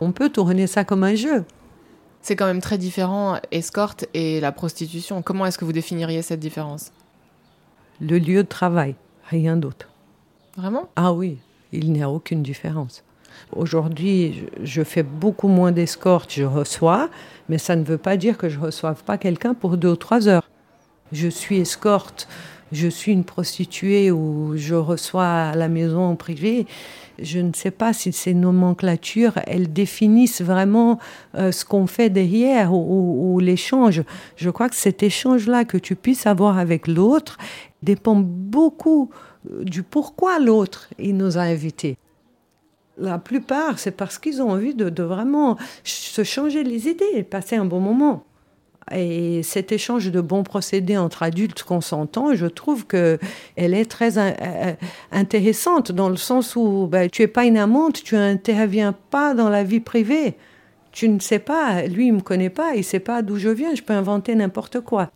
On 0.00 0.12
peut 0.12 0.30
tourner 0.30 0.66
ça 0.66 0.84
comme 0.84 1.04
un 1.04 1.14
jeu. 1.14 1.44
C'est 2.22 2.36
quand 2.36 2.46
même 2.46 2.60
très 2.60 2.78
différent, 2.78 3.38
escorte 3.50 4.06
et 4.14 4.40
la 4.40 4.52
prostitution. 4.52 5.22
Comment 5.22 5.46
est-ce 5.46 5.58
que 5.58 5.64
vous 5.64 5.72
définiriez 5.72 6.22
cette 6.22 6.40
différence? 6.40 6.92
Le 8.00 8.18
lieu 8.18 8.42
de 8.42 8.48
travail, 8.48 8.94
rien 9.28 9.56
d'autre. 9.56 9.88
Vraiment? 10.56 10.88
Ah 10.96 11.12
oui, 11.12 11.38
il 11.72 11.92
n'y 11.92 12.02
a 12.02 12.10
aucune 12.10 12.42
différence. 12.42 13.04
Aujourd'hui, 13.52 14.46
je 14.62 14.82
fais 14.82 15.02
beaucoup 15.02 15.48
moins 15.48 15.72
d'escortes, 15.72 16.32
je 16.32 16.44
reçois, 16.44 17.08
mais 17.48 17.58
ça 17.58 17.76
ne 17.76 17.84
veut 17.84 17.98
pas 17.98 18.16
dire 18.16 18.36
que 18.36 18.48
je 18.48 18.58
ne 18.58 18.64
reçoive 18.64 19.02
pas 19.04 19.18
quelqu'un 19.18 19.54
pour 19.54 19.76
deux 19.76 19.90
ou 19.90 19.96
trois 19.96 20.28
heures. 20.28 20.48
Je 21.12 21.28
suis 21.28 21.58
escorte, 21.58 22.28
je 22.72 22.88
suis 22.88 23.12
une 23.12 23.24
prostituée 23.24 24.10
ou 24.10 24.52
je 24.56 24.74
reçois 24.74 25.26
à 25.26 25.56
la 25.56 25.68
maison 25.68 26.02
en 26.02 26.16
privé. 26.16 26.66
Je 27.18 27.38
ne 27.38 27.52
sais 27.52 27.70
pas 27.70 27.92
si 27.92 28.12
ces 28.12 28.32
nomenclatures, 28.32 29.34
elles 29.46 29.72
définissent 29.72 30.40
vraiment 30.40 30.98
euh, 31.34 31.52
ce 31.52 31.64
qu'on 31.64 31.86
fait 31.86 32.08
derrière 32.08 32.72
ou, 32.72 33.38
l'échange. 33.40 34.02
Je 34.36 34.50
crois 34.50 34.68
que 34.68 34.76
cet 34.76 35.02
échange-là 35.02 35.64
que 35.64 35.76
tu 35.76 35.96
puisses 35.96 36.26
avoir 36.26 36.58
avec 36.58 36.86
l'autre 36.86 37.36
dépend 37.82 38.16
beaucoup 38.16 39.10
euh, 39.50 39.64
du 39.64 39.82
pourquoi 39.82 40.38
l'autre 40.38 40.88
il 40.98 41.16
nous 41.16 41.36
a 41.36 41.42
invités. 41.42 41.96
La 42.96 43.18
plupart, 43.18 43.78
c'est 43.78 43.92
parce 43.92 44.18
qu'ils 44.18 44.42
ont 44.42 44.50
envie 44.50 44.74
de, 44.74 45.02
vraiment 45.02 45.56
se 45.84 46.22
changer 46.22 46.64
les 46.64 46.88
idées, 46.88 47.22
passer 47.22 47.56
un 47.56 47.64
bon 47.64 47.80
moment. 47.80 48.24
Et 48.92 49.42
cet 49.42 49.72
échange 49.72 50.10
de 50.10 50.20
bons 50.20 50.42
procédés 50.42 50.96
entre 50.96 51.22
adultes 51.22 51.62
consentants, 51.62 52.34
je 52.34 52.46
trouve 52.46 52.86
que 52.86 53.18
elle 53.56 53.74
est 53.74 53.88
très 53.88 54.18
euh, 54.18 54.32
euh, 54.40 54.72
intéressante 55.12 55.92
dans 55.92 56.08
le 56.08 56.16
sens 56.16 56.56
où 56.56 56.88
ben, 56.90 57.08
tu 57.08 57.22
es 57.22 57.28
pas 57.28 57.44
une 57.44 57.58
amante, 57.58 58.02
tu 58.02 58.16
interviens 58.16 58.94
pas 59.10 59.34
dans 59.34 59.48
la 59.48 59.62
vie 59.62 59.80
privée. 59.80 60.34
Tu 60.92 61.08
ne 61.08 61.20
sais 61.20 61.38
pas, 61.38 61.82
lui 61.86 62.08
il 62.08 62.14
me 62.14 62.20
connaît 62.20 62.50
pas, 62.50 62.74
il 62.74 62.82
sait 62.82 62.98
pas 62.98 63.22
d'où 63.22 63.36
je 63.36 63.48
viens, 63.48 63.76
je 63.76 63.82
peux 63.82 63.92
inventer 63.92 64.34
n'importe 64.34 64.80
quoi. 64.80 65.10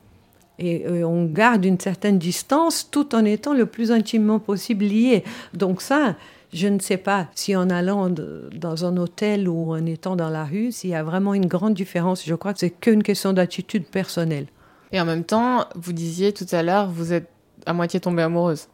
Et 0.60 0.86
euh, 0.86 1.02
on 1.02 1.24
garde 1.24 1.64
une 1.64 1.80
certaine 1.80 2.18
distance 2.18 2.88
tout 2.90 3.16
en 3.16 3.24
étant 3.24 3.54
le 3.54 3.66
plus 3.66 3.90
intimement 3.90 4.38
possible 4.38 4.84
lié. 4.84 5.24
Donc 5.52 5.82
ça, 5.82 6.14
je 6.54 6.68
ne 6.68 6.78
sais 6.78 6.96
pas 6.96 7.26
si 7.34 7.56
en 7.56 7.68
allant 7.68 8.08
dans 8.08 8.84
un 8.84 8.96
hôtel 8.96 9.48
ou 9.48 9.72
en 9.72 9.84
étant 9.86 10.14
dans 10.14 10.30
la 10.30 10.44
rue, 10.44 10.70
s'il 10.70 10.90
y 10.90 10.94
a 10.94 11.02
vraiment 11.02 11.34
une 11.34 11.46
grande 11.46 11.74
différence. 11.74 12.24
Je 12.24 12.34
crois 12.34 12.52
que 12.52 12.60
c'est 12.60 12.70
qu'une 12.70 13.02
question 13.02 13.32
d'attitude 13.32 13.86
personnelle. 13.86 14.46
Et 14.92 15.00
en 15.00 15.04
même 15.04 15.24
temps, 15.24 15.66
vous 15.74 15.92
disiez 15.92 16.32
tout 16.32 16.46
à 16.52 16.62
l'heure, 16.62 16.88
vous 16.88 17.12
êtes 17.12 17.28
à 17.66 17.72
moitié 17.72 17.98
tombée 17.98 18.22
amoureuse. 18.22 18.68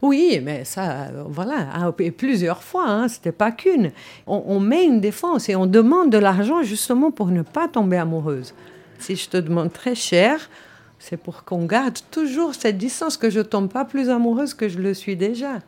Oui, 0.00 0.40
mais 0.42 0.64
ça, 0.64 1.08
voilà, 1.26 1.92
et 1.98 2.10
plusieurs 2.10 2.62
fois, 2.62 2.88
hein, 2.88 3.08
c'était 3.08 3.32
pas 3.32 3.50
qu'une. 3.50 3.92
On, 4.26 4.42
on, 4.46 4.60
met 4.60 4.84
une 4.84 5.00
défense 5.00 5.48
et 5.50 5.56
on 5.56 5.66
demande 5.66 6.10
de 6.10 6.18
l'argent 6.18 6.62
justement 6.62 7.10
pour 7.10 7.26
ne 7.26 7.42
pas 7.42 7.68
tomber 7.68 7.98
amoureuse. 7.98 8.54
Si 8.98 9.16
je 9.16 9.28
te 9.28 9.36
demande 9.36 9.72
très 9.72 9.94
cher, 9.94 10.48
c'est 10.98 11.18
pour 11.18 11.44
qu'on 11.44 11.66
garde 11.66 11.98
toujours 12.10 12.54
cette 12.54 12.78
distance, 12.78 13.18
que 13.18 13.30
je 13.30 13.40
tombe 13.40 13.70
pas 13.70 13.84
plus 13.84 14.08
amoureuse 14.08 14.54
que 14.54 14.68
je 14.68 14.78
le 14.78 14.94
suis 14.94 15.16
déjà 15.16 15.60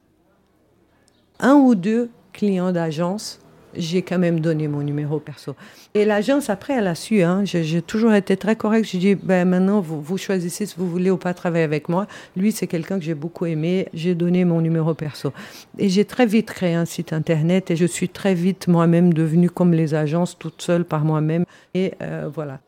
un 1.41 1.55
ou 1.55 1.75
deux 1.75 2.11
clients 2.33 2.73
d'agence, 2.73 3.43
j'ai 3.75 4.03
quand 4.03 4.19
même 4.19 4.41
donné 4.41 4.69
mon 4.69 4.83
numéro 4.83 5.19
perso. 5.19 5.55
Et 5.95 6.05
l'agence, 6.05 6.51
après, 6.51 6.75
elle 6.75 6.87
a 6.87 6.95
su. 6.95 7.23
Hein, 7.23 7.45
j'ai 7.45 7.83
toujours 7.83 8.13
été 8.13 8.37
très 8.37 8.57
correcte. 8.57 8.89
J'ai 8.91 8.99
dit, 8.99 9.15
ben, 9.15 9.49
maintenant, 9.49 9.81
vous, 9.81 10.01
vous, 10.01 10.19
choisissez 10.19 10.67
si 10.67 10.75
vous 10.77 10.89
voulez 10.89 11.11
ou 11.11 11.17
pas 11.17 11.35
travailler 11.35 11.65
avec 11.65 11.89
moi. 11.89 12.07
Lui, 12.37 12.53
c'est 12.53 12.67
quelqu'un 12.67 12.99
que 12.99 13.05
j'ai 13.05 13.15
beaucoup 13.15 13.47
aimé. 13.47 13.89
J'ai 13.95 14.15
donné 14.15 14.45
mon 14.45 14.61
numéro 14.61 14.95
perso. 14.95 15.33
Et 15.79 15.89
j'ai 15.89 16.05
très 16.05 16.27
vite 16.27 16.51
créé 16.51 16.75
un 16.75 16.85
site 16.85 17.13
Internet 17.13 17.71
et 17.71 17.77
je 17.77 17.87
suis 17.87 18.09
très 18.09 18.35
vite 18.35 18.69
moi-même 18.69 19.13
devenue 19.13 19.51
comme 19.51 19.73
les 19.73 19.95
agences, 19.95 20.39
toute 20.39 20.61
seule 20.63 20.85
par 20.85 21.05
moi-même. 21.05 21.45
Et 21.75 21.95
euh, 22.03 22.29
voilà. 22.33 22.61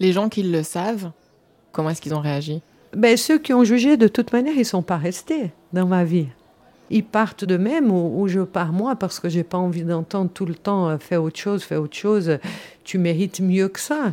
Les 0.00 0.12
gens 0.12 0.28
qui 0.28 0.42
le 0.42 0.62
savent, 0.62 1.12
comment 1.70 1.90
est-ce 1.90 2.00
qu'ils 2.00 2.14
ont 2.14 2.20
réagi? 2.20 2.62
Ben, 2.96 3.16
Ceux 3.16 3.38
qui 3.38 3.54
ont 3.54 3.64
jugé, 3.64 3.96
de 3.96 4.08
toute 4.08 4.32
manière, 4.32 4.54
ils 4.54 4.60
ne 4.60 4.64
sont 4.64 4.82
pas 4.82 4.98
restés 4.98 5.52
dans 5.72 5.86
ma 5.86 6.04
vie 6.04 6.26
ils 6.92 7.04
partent 7.04 7.44
de 7.44 7.56
même 7.56 7.90
ou, 7.90 8.28
je 8.28 8.40
pars 8.40 8.72
moi 8.72 8.96
parce 8.96 9.18
que 9.18 9.28
j'ai 9.28 9.42
pas 9.42 9.58
envie 9.58 9.82
d'entendre 9.82 10.30
tout 10.32 10.46
le 10.46 10.54
temps 10.54 10.88
euh, 10.88 10.98
fais 10.98 11.16
autre 11.16 11.38
chose, 11.38 11.62
fais 11.62 11.76
autre 11.76 11.96
chose. 11.96 12.38
Tu 12.84 12.98
mérites 12.98 13.40
mieux 13.40 13.68
que 13.68 13.80
ça. 13.80 14.12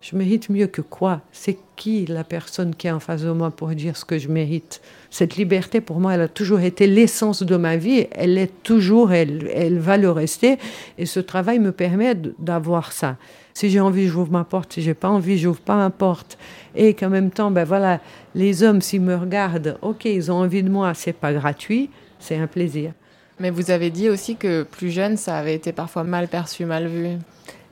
Je 0.00 0.14
mérite 0.14 0.48
mieux 0.48 0.68
que 0.68 0.80
quoi? 0.80 1.22
C'est 1.32 1.58
qui 1.74 2.06
la 2.06 2.22
personne 2.22 2.74
qui 2.74 2.86
est 2.86 2.92
en 2.92 3.00
face 3.00 3.22
de 3.22 3.30
moi 3.32 3.50
pour 3.50 3.68
dire 3.70 3.96
ce 3.96 4.04
que 4.04 4.16
je 4.16 4.28
mérite? 4.28 4.80
Cette 5.10 5.36
liberté, 5.36 5.80
pour 5.80 5.98
moi, 5.98 6.14
elle 6.14 6.20
a 6.20 6.28
toujours 6.28 6.60
été 6.60 6.86
l'essence 6.86 7.42
de 7.42 7.56
ma 7.56 7.76
vie. 7.76 8.06
Elle 8.12 8.38
est 8.38 8.62
toujours, 8.62 9.12
elle, 9.12 9.50
elle 9.52 9.78
va 9.80 9.96
le 9.96 10.10
rester. 10.10 10.58
Et 10.98 11.06
ce 11.06 11.18
travail 11.18 11.58
me 11.58 11.72
permet 11.72 12.14
d'avoir 12.38 12.92
ça. 12.92 13.16
Si 13.54 13.70
j'ai 13.70 13.80
envie, 13.80 14.06
j'ouvre 14.06 14.30
ma 14.30 14.44
porte. 14.44 14.74
Si 14.74 14.82
j'ai 14.82 14.94
pas 14.94 15.08
envie, 15.08 15.36
j'ouvre 15.36 15.60
pas 15.60 15.76
ma 15.76 15.90
porte. 15.90 16.38
Et 16.76 16.94
qu'en 16.94 17.10
même 17.10 17.30
temps, 17.30 17.50
ben 17.50 17.64
voilà, 17.64 18.00
les 18.36 18.62
hommes, 18.62 18.82
s'ils 18.82 19.00
me 19.00 19.16
regardent, 19.16 19.78
ok, 19.82 20.04
ils 20.04 20.30
ont 20.30 20.36
envie 20.36 20.62
de 20.62 20.70
moi, 20.70 20.94
c'est 20.94 21.12
pas 21.12 21.32
gratuit 21.32 21.90
c'est 22.18 22.36
un 22.36 22.46
plaisir. 22.46 22.92
Mais 23.40 23.50
vous 23.50 23.70
avez 23.70 23.90
dit 23.90 24.08
aussi 24.08 24.36
que 24.36 24.64
plus 24.64 24.90
jeune, 24.90 25.16
ça 25.16 25.36
avait 25.36 25.54
été 25.54 25.72
parfois 25.72 26.04
mal 26.04 26.28
perçu, 26.28 26.64
mal 26.64 26.88
vu. 26.88 27.18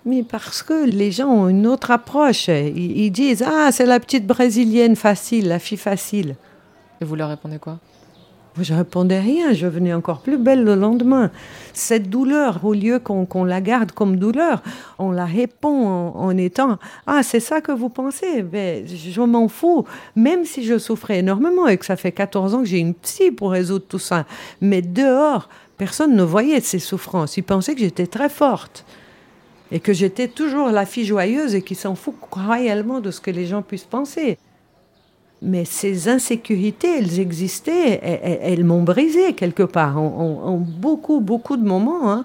Mais 0.04 0.22
parce 0.22 0.62
que 0.62 0.86
les 0.86 1.10
gens 1.10 1.28
ont 1.28 1.48
une 1.48 1.66
autre 1.66 1.90
approche. 1.90 2.48
Ils, 2.48 3.10
disent 3.10 3.44
Ah, 3.44 3.70
c'est 3.72 3.86
la 3.86 3.98
petite 3.98 4.26
brésilienne 4.26 4.94
facile, 4.94 5.48
la 5.48 5.58
fille 5.58 5.78
facile. 5.78 6.36
Et 7.00 7.04
vous 7.04 7.16
leur 7.16 7.28
répondez 7.28 7.58
quoi? 7.58 7.78
Je 8.60 8.74
répondais 8.74 9.20
rien, 9.20 9.52
je 9.52 9.66
venais 9.66 9.92
encore 9.92 10.20
plus 10.20 10.38
belle 10.38 10.64
le 10.64 10.74
lendemain. 10.74 11.30
Cette 11.72 12.08
douleur, 12.08 12.64
au 12.64 12.72
lieu 12.72 12.98
qu'on 12.98 13.44
la 13.44 13.60
garde 13.60 13.92
comme 13.92 14.16
douleur, 14.16 14.62
on 14.98 15.10
la 15.10 15.24
répond 15.24 15.86
en, 15.86 16.36
étant 16.36 16.78
Ah, 17.06 17.22
c'est 17.22 17.40
ça 17.40 17.60
que 17.60 17.72
vous 17.72 17.88
pensez 17.88 18.42
ben, 18.42 18.86
Je 18.86 19.20
m'en 19.20 19.48
fous, 19.48 19.84
même 20.14 20.44
si 20.44 20.64
je 20.64 20.78
souffrais 20.78 21.18
énormément 21.18 21.66
et 21.66 21.76
que 21.76 21.84
ça 21.84 21.96
fait 21.96 22.12
14 22.12 22.54
ans 22.54 22.60
que 22.60 22.66
j'ai 22.66 22.78
une 22.78 22.94
psy 22.94 23.30
pour 23.30 23.50
résoudre 23.50 23.84
tout 23.88 23.98
ça. 23.98 24.26
Mais 24.60 24.82
dehors, 24.82 25.48
personne 25.76 26.16
ne 26.16 26.22
voyait 26.22 26.60
ces 26.60 26.78
souffrances. 26.78 27.36
Ils 27.36 27.42
pensaient 27.42 27.74
que 27.74 27.80
j'étais 27.80 28.06
très 28.06 28.28
forte 28.28 28.84
et 29.70 29.80
que 29.80 29.92
j'étais 29.92 30.28
toujours 30.28 30.68
la 30.68 30.86
fille 30.86 31.04
joyeuse 31.04 31.54
et 31.54 31.62
qui 31.62 31.74
s'en 31.74 31.94
fout 31.94 32.14
réellement 32.32 33.00
de 33.00 33.10
ce 33.10 33.20
que 33.20 33.30
les 33.30 33.46
gens 33.46 33.62
puissent 33.62 33.84
penser. 33.84 34.38
Mais 35.42 35.64
ces 35.64 36.08
insécurités, 36.08 36.98
elles 36.98 37.20
existaient, 37.20 38.00
elles, 38.42 38.64
m'ont 38.64 38.82
brisé 38.82 39.34
quelque 39.34 39.62
part, 39.62 39.98
en, 39.98 40.56
beaucoup, 40.56 41.20
beaucoup 41.20 41.56
de 41.56 41.64
moments. 41.64 42.10
Hein. 42.10 42.24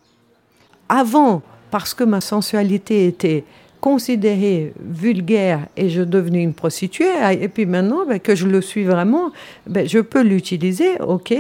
Avant, 0.87 1.41
parce 1.71 1.93
que 1.93 2.03
ma 2.03 2.21
sensualité 2.21 3.07
était 3.07 3.43
considérée 3.81 4.73
vulgaire 4.79 5.67
et 5.75 5.89
je 5.89 6.03
devenais 6.03 6.43
une 6.43 6.53
prostituée, 6.53 7.09
et 7.39 7.47
puis 7.47 7.65
maintenant 7.65 8.05
ben, 8.07 8.19
que 8.19 8.35
je 8.35 8.47
le 8.47 8.61
suis 8.61 8.83
vraiment, 8.83 9.31
ben, 9.65 9.87
je 9.89 9.97
peux 9.99 10.21
l'utiliser, 10.21 11.01
ok, 11.01 11.33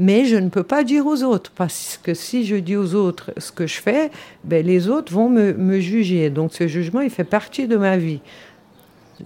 mais 0.00 0.24
je 0.24 0.36
ne 0.36 0.48
peux 0.48 0.64
pas 0.64 0.82
dire 0.82 1.06
aux 1.06 1.22
autres, 1.22 1.52
parce 1.54 1.98
que 2.02 2.12
si 2.12 2.44
je 2.44 2.56
dis 2.56 2.76
aux 2.76 2.94
autres 2.96 3.30
ce 3.38 3.52
que 3.52 3.68
je 3.68 3.80
fais, 3.80 4.10
ben, 4.42 4.66
les 4.66 4.88
autres 4.88 5.12
vont 5.12 5.30
me, 5.30 5.54
me 5.54 5.78
juger. 5.78 6.30
Donc 6.30 6.52
ce 6.52 6.66
jugement, 6.66 7.00
il 7.00 7.10
fait 7.10 7.24
partie 7.24 7.68
de 7.68 7.76
ma 7.76 7.96
vie. 7.96 8.20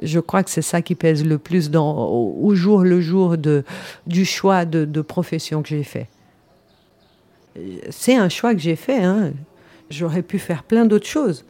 Je 0.02 0.20
crois 0.20 0.42
que 0.42 0.50
c'est 0.50 0.62
ça 0.62 0.82
qui 0.82 0.94
pèse 0.94 1.24
le 1.24 1.38
plus 1.38 1.70
au, 1.74 2.50
jour 2.54 2.82
le 2.82 3.00
jour 3.00 3.36
du 4.06 4.24
choix 4.24 4.64
de, 4.64 5.00
profession 5.00 5.62
que 5.62 5.68
j'ai 5.68 5.84
fait. 5.84 6.08
C'est 7.90 8.14
un 8.14 8.28
choix 8.28 8.54
que 8.54 8.60
j'ai 8.60 8.76
fait. 8.76 9.02
Hein. 9.02 9.32
J'aurais 9.90 10.22
pu 10.22 10.38
faire 10.38 10.62
plein 10.62 10.86
d'autres 10.86 11.06
choses. 11.06 11.44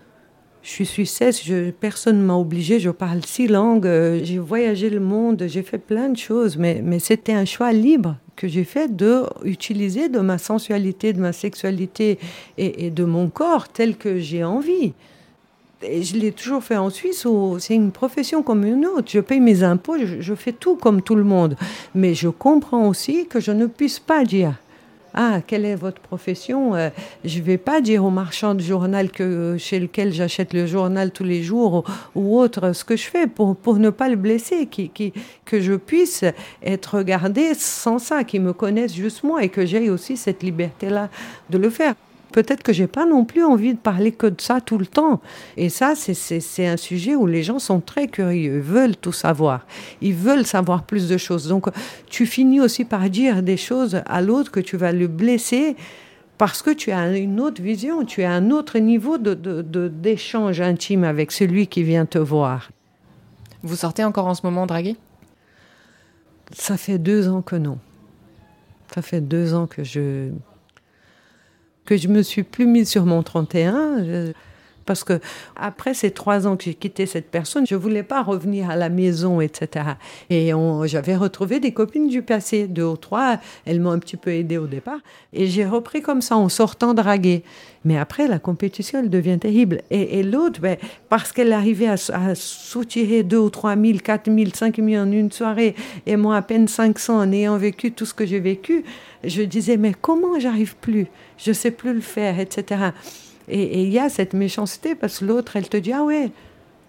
Je 0.63 0.71
suis 0.71 0.87
suissesse, 0.87 1.45
je, 1.45 1.71
personne 1.71 2.19
ne 2.19 2.25
m'a 2.25 2.35
obligé, 2.35 2.81
je 2.81 2.91
parle 2.91 3.25
six 3.25 3.47
langues, 3.47 3.87
euh, 3.87 4.21
j'ai 4.23 4.39
voyagé 4.39 4.91
le 4.91 5.01
monde, 5.01 5.45
j'ai 5.47 5.63
fait 5.63 5.79
plein 5.79 6.09
de 6.09 6.17
choses, 6.17 6.57
mais, 6.57 6.83
c'était 6.99 7.33
un 7.33 7.45
choix 7.45 7.73
libre 7.73 8.17
que 8.35 8.49
j'ai 8.49 8.65
fait 8.65 8.95
de 8.95 9.23
utiliser 9.45 10.09
de 10.09 10.19
ma 10.19 10.37
sensualité, 10.37 11.13
de 11.13 11.21
ma 11.21 11.33
sexualité 11.33 12.19
et 12.57 12.91
de 12.91 13.05
mon 13.05 13.29
corps 13.29 13.69
tel 13.69 13.97
que 13.97 14.19
j'ai 14.19 14.45
envie. 14.45 14.95
Je 15.81 16.17
l'ai 16.17 16.33
toujours 16.33 16.65
fait 16.65 16.77
en 16.77 16.91
Suisse 16.91 17.25
où 17.25 17.57
c'est 17.61 17.75
une 17.75 17.93
profession 17.93 18.43
comme 18.43 18.65
une 18.65 18.85
autre. 18.85 19.09
Je 19.09 19.21
paye 19.21 19.39
mes 19.39 19.63
impôts, 19.63 19.97
je, 19.99 20.35
fais 20.35 20.53
tout 20.53 20.75
comme 20.75 21.03
tout 21.03 21.15
le 21.15 21.23
monde. 21.23 21.57
Mais 21.95 22.15
je 22.15 22.29
comprends 22.29 22.89
aussi 22.89 23.27
que 23.27 23.39
je 23.39 23.53
ne 23.53 23.67
puisse 23.67 24.01
pas 24.01 24.25
dire 24.25 24.55
ah, 25.15 25.41
quelle 25.47 25.65
est 25.65 25.75
votre 25.75 26.01
profession 26.01 26.75
euh, 26.75 26.91
Je 27.25 27.39
ne 27.39 27.45
vais 27.45 27.59
pas 27.59 27.81
dire 27.81 28.05
au 28.05 28.11
marchand 28.11 28.55
de 28.55 28.61
journal 28.61 29.11
que, 29.11 29.57
chez 29.59 29.79
lequel 29.79 30.13
j'achète 30.13 30.53
le 30.53 30.67
journal 30.67 31.13
tous 31.13 31.25
les 31.25 31.43
jours 31.43 31.85
ou, 32.15 32.39
autre 32.39 32.73
ce 32.73 32.85
que 32.85 32.97
je 32.97 33.05
fais 33.05 33.27
pour, 33.27 33.57
pour 33.57 33.77
ne 33.77 33.91
pas 33.91 34.09
le 34.09 34.17
blesser, 34.17 34.67
qui, 34.67 34.91
qui, 34.91 35.13
que 35.45 35.61
je 35.61 35.75
puisse 35.75 36.25
être 36.63 36.99
regardé 36.99 37.55
sans 37.55 37.99
ça, 37.99 38.25
qu'ils 38.25 38.43
me 38.43 38.53
connaissent 38.53 38.95
juste 38.95 39.23
moi 39.23 39.43
et 39.43 39.49
que 39.49 39.65
j'ai 39.65 39.91
aussi 39.91 40.17
cette 40.17 40.43
liberté-là 40.43 41.09
de 41.51 41.59
le 41.59 41.71
faire 41.71 41.95
peut-être 42.33 42.63
que 42.63 42.73
j'ai 42.73 42.87
pas 42.87 43.07
non 43.07 43.25
plus 43.25 43.45
envie 43.45 43.75
de 43.75 43.79
parler 43.79 44.13
que 44.13 44.27
de 44.27 44.41
ça 44.41 44.61
tout 44.61 44.79
le 44.79 44.87
temps. 44.87 45.21
Et 45.57 45.69
ça, 45.69 45.95
c'est 45.95 46.67
un 46.67 46.77
sujet 46.77 47.15
où 47.15 47.27
les 47.27 47.43
gens 47.43 47.59
sont 47.59 47.81
très 47.81 48.09
curieux, 48.09 48.61
veulent 48.61 48.97
tout 48.97 49.13
savoir, 49.13 49.67
ils 50.01 50.15
veulent 50.15 50.47
savoir 50.47 50.85
plus 50.85 51.09
de 51.09 51.17
choses. 51.17 51.49
Donc, 51.49 51.67
tu 52.09 52.27
finis 52.27 52.61
aussi 52.61 52.85
par 52.85 53.09
dire 53.11 53.43
des 53.43 53.57
choses 53.57 54.03
à 54.07 54.21
l'autre 54.21 54.51
que 54.51 54.61
tu 54.61 54.77
vas 54.77 54.93
le 54.93 55.07
blesser 55.07 55.77
parce 56.39 56.63
que 56.63 56.71
tu 56.71 56.93
as 56.93 57.17
une 57.17 57.41
autre 57.41 57.61
vision, 57.61 58.05
tu 58.05 58.23
as 58.23 58.31
un 58.31 58.51
autre 58.51 58.79
niveau 58.79 59.19
d'échange 59.19 60.59
de, 60.59 60.63
de, 60.63 60.69
intime 60.69 61.03
avec 61.03 61.33
celui 61.33 61.67
qui 61.67 61.83
vient 61.83 62.07
te 62.07 62.19
voir. 62.19 62.71
Vous 63.63 63.75
sortez 63.75 64.05
encore 64.05 64.27
en 64.27 64.35
ce 64.35 64.47
moment 64.47 64.67
draguer 64.67 64.97
Ça 66.53 66.77
fait 66.77 66.99
deux 66.99 67.29
ans 67.29 67.43
que 67.43 67.57
non. 67.57 67.79
Ça 68.95 69.03
fait 69.03 69.21
deux 69.21 69.53
ans 69.53 69.67
que 69.67 69.83
je 69.83 70.31
que 71.89 71.97
je 71.97 72.09
me 72.09 72.23
suis 72.23 72.43
plus 72.43 72.67
mise 72.67 72.91
sur 72.91 73.07
mon 73.07 73.23
31 73.23 74.35
parce 74.89 75.05
que 75.05 75.21
après 75.55 75.93
ces 75.93 76.11
trois 76.11 76.47
ans 76.47 76.57
que 76.57 76.65
j'ai 76.65 76.73
quitté 76.73 77.05
cette 77.05 77.31
personne, 77.31 77.67
je 77.67 77.75
voulais 77.75 78.03
pas 78.03 78.23
revenir 78.23 78.71
à 78.71 78.75
la 78.75 78.89
maison, 78.89 79.43
etc. 79.43 79.85
Et 80.31 80.53
j'avais 80.87 81.15
retrouvé 81.15 81.61
des 81.61 81.73
copines 81.73 82.09
du 82.09 82.23
passé, 82.23 82.67
deux 82.67 82.85
ou 82.85 82.97
trois. 82.97 83.39
Elles 83.67 83.81
m'ont 83.81 83.91
un 83.91 83.99
petit 83.99 84.17
peu 84.17 84.31
aidé 84.31 84.57
au 84.57 84.67
départ. 84.67 85.01
Et 85.35 85.47
j'ai 85.47 85.67
repris 85.67 86.01
comme 86.01 86.23
ça 86.23 86.39
en 86.39 86.49
sortant 86.49 86.95
draguer. 86.95 87.45
Mais 87.85 87.99
après, 87.99 88.29
la 88.29 88.39
compétition, 88.39 89.01
elle 89.01 89.11
devient 89.11 89.39
terrible. 89.39 89.83
Et, 89.91 90.23
l'autre, 90.23 90.61
ben, 90.61 90.79
parce 91.11 91.33
qu'elle 91.33 91.53
arrivait 91.53 91.89
à, 91.89 92.35
soutirer 92.35 93.23
deux 93.23 93.39
ou 93.39 93.51
trois 93.51 93.77
mille, 93.77 94.01
quatre 94.01 94.29
mille, 94.29 94.55
cinq 94.55 94.79
mille 94.79 94.99
en 94.99 95.13
une 95.13 95.31
soirée, 95.31 95.75
et 96.07 96.17
moi 96.17 96.37
à 96.37 96.43
peine 96.43 96.67
500 96.67 97.19
en 97.19 97.33
ayant 97.33 97.57
vécu 97.59 97.93
tout 97.93 98.07
ce 98.07 98.15
que 98.15 98.27
j'ai 98.27 98.41
vécu, 98.41 98.85
je 99.23 99.43
disais, 99.43 99.77
mais 99.77 99.93
comment 100.01 100.41
j'arrive 100.41 100.77
plus? 100.77 101.07
Je 101.37 101.53
sais 101.53 101.71
plus 101.71 101.93
le 101.93 102.01
faire, 102.01 102.41
etc. 102.41 102.91
Et 103.49 103.83
il 103.83 103.91
y 103.91 103.99
a 103.99 104.09
cette 104.09 104.35
méchanceté 104.35 104.95
parce 104.95 105.21
que 105.21 105.25
l'autre, 105.25 105.57
elle 105.57 105.69
te 105.69 105.77
dit 105.77 105.93
Ah 105.93 106.05
ouais, 106.05 106.31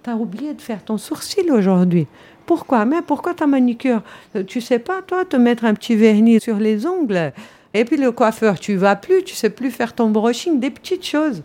t'as 0.03 0.15
oublié 0.15 0.53
de 0.53 0.61
faire 0.61 0.83
ton 0.83 0.97
sourcil 0.97 1.51
aujourd'hui. 1.51 2.07
Pourquoi? 2.45 2.85
Mais 2.85 3.01
pourquoi 3.01 3.33
ta 3.33 3.47
manicure 3.47 4.01
Tu 4.47 4.59
sais 4.59 4.79
pas, 4.79 5.01
toi, 5.01 5.23
te 5.23 5.35
mettre 5.35 5.65
un 5.65 5.73
petit 5.73 5.95
vernis 5.95 6.39
sur 6.39 6.57
les 6.57 6.85
ongles 6.85 7.31
Et 7.73 7.85
puis 7.85 7.97
le 7.97 8.11
coiffeur, 8.11 8.59
tu 8.59 8.75
vas 8.75 8.95
plus, 8.95 9.23
tu 9.23 9.35
sais 9.35 9.51
plus 9.51 9.71
faire 9.71 9.93
ton 9.93 10.09
brushing, 10.09 10.59
des 10.59 10.71
petites 10.71 11.05
choses. 11.05 11.43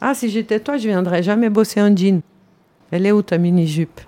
Ah, 0.00 0.14
si 0.14 0.28
j'étais 0.28 0.58
toi, 0.58 0.76
je 0.78 0.88
viendrais 0.88 1.22
jamais 1.22 1.48
bosser 1.48 1.80
en 1.80 1.96
jean. 1.96 2.22
Elle 2.90 3.06
est 3.06 3.12
où 3.12 3.22
ta 3.22 3.38
mini-jupe? 3.38 4.00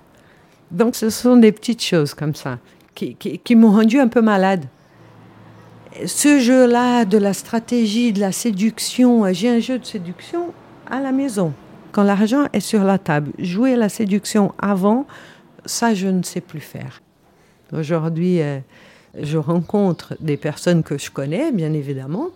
Donc 0.71 0.97
ce 0.97 1.09
sont 1.09 1.37
des 1.37 1.53
petites 1.53 1.83
choses 1.83 2.15
comme 2.15 2.35
ça 2.35 2.59
qui, 2.95 3.15
qui 3.15 3.55
m'ont 3.55 3.71
rendu 3.71 4.01
un 4.01 4.09
peu 4.09 4.21
malade 4.21 4.67
ce 6.07 6.39
jeu-là 6.39 7.05
de 7.05 7.19
la 7.19 7.33
stratégie, 7.33 8.13
de 8.13 8.21
la 8.21 8.33
séduction, 8.33 9.25
euh, 9.25 9.33
j'ai 9.33 9.49
un 9.49 9.61
jeu 9.61 9.79
de 9.79 9.85
séduction 9.85 10.53
à 10.91 11.01
la 11.01 11.13
maison. 11.13 11.53
Quand 11.93 12.03
l'argent 12.03 12.47
est 12.53 12.61
sur 12.61 12.83
la 12.85 12.99
table, 12.99 13.33
jouer 13.39 13.77
la 13.77 13.89
séduction 13.89 14.53
avant, 14.59 15.07
ça, 15.65 15.95
je 15.95 16.09
ne 16.09 16.23
sais 16.23 16.41
plus 16.41 16.61
faire. 16.61 17.01
Aujourd'hui, 17.73 18.43
euh, 18.43 18.59
je 19.21 19.39
rencontre 19.39 20.15
des 20.21 20.37
personnes 20.37 20.83
que 20.83 20.99
je 20.99 21.11
connais, 21.11 21.53
bien 21.53 21.73
évidemment, 21.73 22.29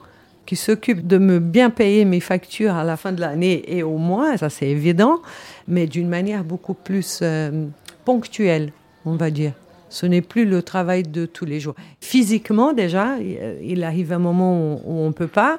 qui 0.46 0.56
s'occupent 0.56 1.06
de 1.06 1.18
me 1.18 1.40
bien 1.40 1.68
payer 1.68 2.04
mes 2.04 2.20
factures 2.20 2.74
à 2.74 2.84
la 2.84 2.96
fin 2.96 3.12
de 3.12 3.20
l'année 3.20 3.64
et 3.66 3.82
au 3.82 3.98
moins, 3.98 4.36
ça 4.36 4.48
c'est 4.48 4.68
évident, 4.68 5.18
mais 5.66 5.86
d'une 5.86 6.08
manière 6.08 6.44
beaucoup 6.44 6.74
plus 6.74 7.20
euh, 7.22 7.66
ponctuelle, 8.04 8.72
on 9.04 9.16
va 9.16 9.30
dire. 9.30 9.52
Ce 9.90 10.06
n'est 10.06 10.22
plus 10.22 10.44
le 10.44 10.62
travail 10.62 11.02
de 11.02 11.26
tous 11.26 11.44
les 11.44 11.60
jours. 11.60 11.74
Physiquement, 12.00 12.72
déjà, 12.72 13.16
il 13.62 13.84
arrive 13.84 14.12
un 14.12 14.18
moment 14.18 14.80
où 14.84 14.92
on 15.00 15.06
ne 15.08 15.12
peut 15.12 15.28
pas. 15.28 15.58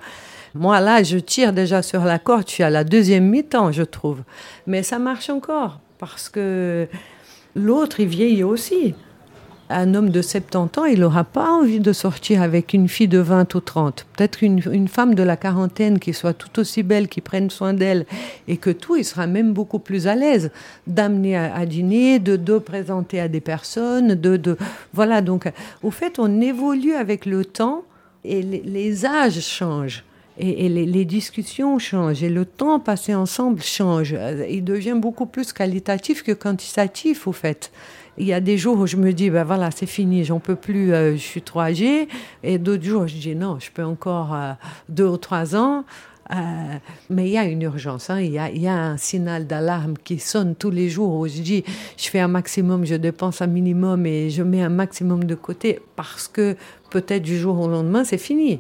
Moi, 0.54 0.80
là, 0.80 1.04
je 1.04 1.18
tire 1.18 1.54
déjà 1.54 1.82
sur 1.82 2.04
la 2.04 2.20
corde. 2.20 2.48
Je 2.48 2.54
suis 2.54 2.64
à 2.64 2.70
la 2.70 2.84
deuxième 2.84 3.26
mi-temps, 3.26 3.72
je 3.72 3.84
trouve. 3.84 4.24
Mais 4.68 4.84
ça 4.84 5.00
marche 5.00 5.30
encore 5.30 5.80
parce 6.00 6.30
que 6.30 6.88
l'autre, 7.56 8.00
il 8.00 8.08
vieillit 8.08 8.44
aussi 8.44 8.96
un 9.70 9.94
homme 9.94 10.10
de 10.10 10.22
70 10.22 10.80
ans, 10.80 10.86
il 10.86 11.02
n'aura 11.02 11.24
pas 11.24 11.52
envie 11.52 11.80
de 11.80 11.94
sortir 11.94 12.42
avec 12.42 12.74
une 12.74 12.88
fille 12.88 13.08
de 13.08 13.20
20 13.20 13.54
ou 13.54 13.60
30. 13.60 14.08
Peut-être 14.16 14.44
une, 14.44 14.62
une, 14.72 14.88
femme 14.88 15.14
de 15.14 15.22
la 15.22 15.38
quarantaine 15.38 16.00
qui 16.00 16.14
soit 16.14 16.34
tout 16.34 16.60
aussi 16.60 16.82
belle, 16.82 17.08
qui 17.08 17.22
prenne 17.22 17.52
soin 17.52 17.74
d'elle, 17.74 18.06
et 18.48 18.58
que 18.58 18.72
tout, 18.72 18.96
il 18.96 19.06
sera 19.06 19.28
même 19.28 19.54
beaucoup 19.54 19.80
plus 19.80 20.08
à 20.08 20.16
l'aise 20.16 20.50
d'amener 20.88 21.38
à, 21.38 21.66
dîner, 21.68 22.18
de, 22.18 22.36
de 22.36 22.58
présenter 22.58 23.20
à 23.20 23.28
des 23.28 23.42
personnes, 23.42 24.16
de, 24.16 24.38
de 24.38 24.58
voilà. 24.94 25.22
Donc, 25.22 25.52
au 25.84 25.92
fait, 25.92 26.18
on 26.18 26.42
évolue 26.42 26.94
avec 26.94 27.28
le 27.28 27.46
temps 27.46 27.84
et 28.26 28.42
les, 28.42 29.06
âges 29.06 29.40
changent. 29.40 30.04
Et, 30.42 30.70
les, 30.70 30.86
les, 30.86 31.06
discussions 31.06 31.80
changent 31.80 32.24
et 32.24 32.30
le 32.30 32.46
temps 32.46 32.80
passé 32.80 33.14
ensemble 33.14 33.62
change. 33.62 34.16
Il 34.50 34.64
devient 34.64 34.96
beaucoup 34.96 35.26
plus 35.26 35.54
qualitatif 35.54 36.24
que 36.24 36.32
quantitatif, 36.32 37.28
au 37.28 37.34
fait. 37.34 37.72
Il 38.20 38.26
y 38.26 38.34
a 38.34 38.42
des 38.42 38.58
jours 38.58 38.78
où 38.78 38.86
je 38.86 38.98
me 38.98 39.14
dis, 39.14 39.30
ben 39.30 39.46
voilà, 39.46 39.72
c'est 39.72 39.86
fini, 39.86 40.26
j'en 40.26 40.40
peux 40.40 40.56
plus, 40.56 40.94
euh, 40.94 41.14
je 41.14 41.22
suis 41.22 41.42
trop 41.42 41.62
âgée. 41.62 42.10
Et 42.44 42.58
d'autres 42.58 42.84
jours, 42.84 43.08
je 43.08 43.16
dis, 43.16 43.34
non, 43.34 43.58
je 43.60 43.72
peux 43.72 43.84
encore 43.84 44.34
euh, 44.34 44.52
deux 44.90 45.08
ou 45.08 45.16
trois 45.16 45.56
ans. 45.56 45.86
Euh, 46.32 46.36
mais 47.10 47.28
il 47.28 47.32
y 47.32 47.38
a 47.38 47.46
une 47.46 47.64
urgence, 47.64 48.12
hein. 48.12 48.20
il, 48.20 48.32
y 48.32 48.38
a, 48.38 48.52
il 48.52 48.62
y, 48.62 48.68
a, 48.68 48.76
un 48.76 48.98
signal 48.98 49.48
d'alarme 49.48 49.96
qui 49.98 50.20
sonne 50.20 50.54
tous 50.54 50.70
les 50.70 50.88
jours 50.88 51.16
où 51.16 51.28
je 51.28 51.42
dis, 51.42 51.64
je 51.98 52.08
fais 52.08 52.20
un 52.20 52.28
maximum, 52.28 52.86
je 52.86 52.94
dépense 52.94 53.42
un 53.42 53.48
minimum 53.48 54.06
et 54.06 54.30
je 54.30 54.44
mets 54.44 54.62
un 54.62 54.70
maximum 54.70 55.24
de 55.24 55.34
côté 55.34 55.80
parce 55.96 56.28
que 56.28 56.56
peut-être 56.92 57.24
du 57.24 57.36
jour 57.36 57.60
au 57.60 57.68
lendemain, 57.68 58.04
c'est 58.04 58.20
fini. 58.20 58.60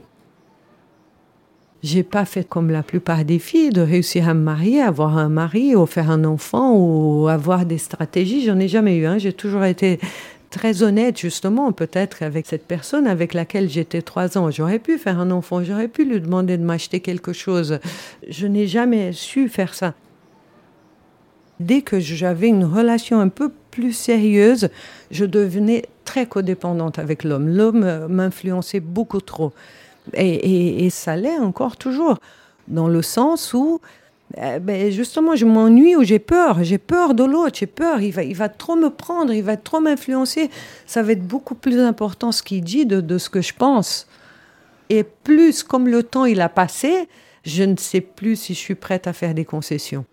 J'ai 1.81 2.03
pas 2.03 2.25
fait 2.25 2.47
comme 2.47 2.71
la 2.71 2.83
plupart 2.83 3.23
des 3.23 3.39
filles 3.39 3.69
de 3.69 3.81
réussir 3.81 4.27
à 4.27 4.33
me 4.33 4.41
marier, 4.41 4.81
avoir 4.81 5.17
un 5.17 5.29
mari, 5.29 5.75
ou 5.75 5.85
faire 5.85 6.11
un 6.11 6.25
enfant, 6.25 6.73
ou 6.75 7.29
avoir 7.29 7.65
des 7.65 7.77
stratégies. 7.77 8.45
J'en 8.45 8.59
ai 8.59 8.67
jamais 8.67 8.97
eu. 8.97 9.05
Hein. 9.05 9.17
J'ai 9.17 9.31
toujours 9.31 9.63
été 9.63 9.99
très 10.49 10.83
honnête, 10.83 11.17
justement, 11.17 11.71
peut-être 11.71 12.21
avec 12.23 12.47
cette 12.47 12.65
personne 12.65 13.07
avec 13.07 13.33
laquelle 13.33 13.69
j'étais 13.69 14.01
trois 14.01 14.37
ans. 14.37 14.51
J'aurais 14.51 14.79
pu 14.79 14.97
faire 14.97 15.19
un 15.19 15.31
enfant, 15.31 15.63
j'aurais 15.63 15.87
pu 15.87 16.03
lui 16.03 16.19
demander 16.19 16.57
de 16.57 16.63
m'acheter 16.63 16.99
quelque 16.99 17.31
chose. 17.31 17.79
Je 18.27 18.47
n'ai 18.47 18.67
jamais 18.67 19.13
su 19.13 19.47
faire 19.47 19.73
ça. 19.73 19.93
Dès 21.61 21.81
que 21.81 21.99
j'avais 21.99 22.47
une 22.47 22.63
relation 22.63 23.19
un 23.19 23.27
peu 23.29 23.51
plus 23.71 23.93
sérieuse, 23.93 24.69
je 25.11 25.25
devenais 25.25 25.85
très 26.03 26.25
codépendante 26.25 26.99
avec 26.99 27.23
l'homme. 27.23 27.49
L'homme 27.49 28.07
m'influençait 28.07 28.79
beaucoup 28.79 29.21
trop. 29.21 29.53
Et, 30.13 30.89
ça 30.89 31.15
l'est 31.15 31.37
encore 31.37 31.77
toujours, 31.77 32.17
dans 32.67 32.87
le 32.87 33.01
sens 33.01 33.53
où, 33.53 33.79
eh 34.37 34.59
ben 34.59 34.91
justement, 34.91 35.35
je 35.35 35.45
m'ennuie 35.45 35.95
ou 35.95 36.03
j'ai 36.03 36.19
peur. 36.19 36.63
J'ai 36.63 36.77
peur 36.77 37.13
de 37.13 37.23
l'autre, 37.23 37.57
j'ai 37.59 37.67
peur. 37.67 38.01
Il 38.01 38.11
va, 38.11 38.23
il 38.23 38.35
va 38.35 38.49
trop 38.49 38.75
me 38.75 38.89
prendre, 38.89 39.33
il 39.33 39.43
va 39.43 39.57
trop 39.57 39.79
m'influencer. 39.79 40.49
Ça 40.85 41.01
va 41.01 41.13
être 41.13 41.25
beaucoup 41.25 41.55
plus 41.55 41.79
important 41.79 42.31
ce 42.31 42.43
qu'il 42.43 42.63
dit 42.63 42.85
de, 42.85 43.01
de 43.01 43.17
ce 43.17 43.29
que 43.29 43.41
je 43.41 43.53
pense. 43.53 44.07
Et 44.89 45.03
plus, 45.03 45.63
comme 45.63 45.87
le 45.87 46.03
temps 46.03 46.25
il 46.25 46.41
a 46.41 46.49
passé, 46.49 47.07
je 47.43 47.63
ne 47.63 47.75
sais 47.77 48.01
plus 48.01 48.35
si 48.35 48.53
je 48.53 48.59
suis 48.59 48.75
prête 48.75 49.07
à 49.07 49.13
faire 49.13 49.33
des 49.33 49.45
concessions. 49.45 50.05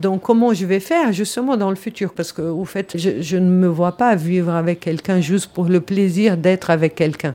Donc, 0.00 0.22
comment 0.22 0.52
je 0.52 0.66
vais 0.66 0.80
faire 0.80 1.12
justement 1.12 1.56
dans 1.56 1.70
le 1.70 1.76
futur? 1.76 2.12
Parce 2.12 2.32
que, 2.32 2.42
au 2.42 2.64
fait, 2.64 2.96
je 2.98 3.36
ne 3.36 3.48
me 3.48 3.66
vois 3.66 3.96
pas 3.96 4.14
vivre 4.14 4.52
avec 4.52 4.80
quelqu'un 4.80 5.20
juste 5.20 5.52
pour 5.52 5.64
le 5.64 5.80
plaisir 5.80 6.36
d'être 6.36 6.70
avec 6.70 6.94
quelqu'un. 6.94 7.34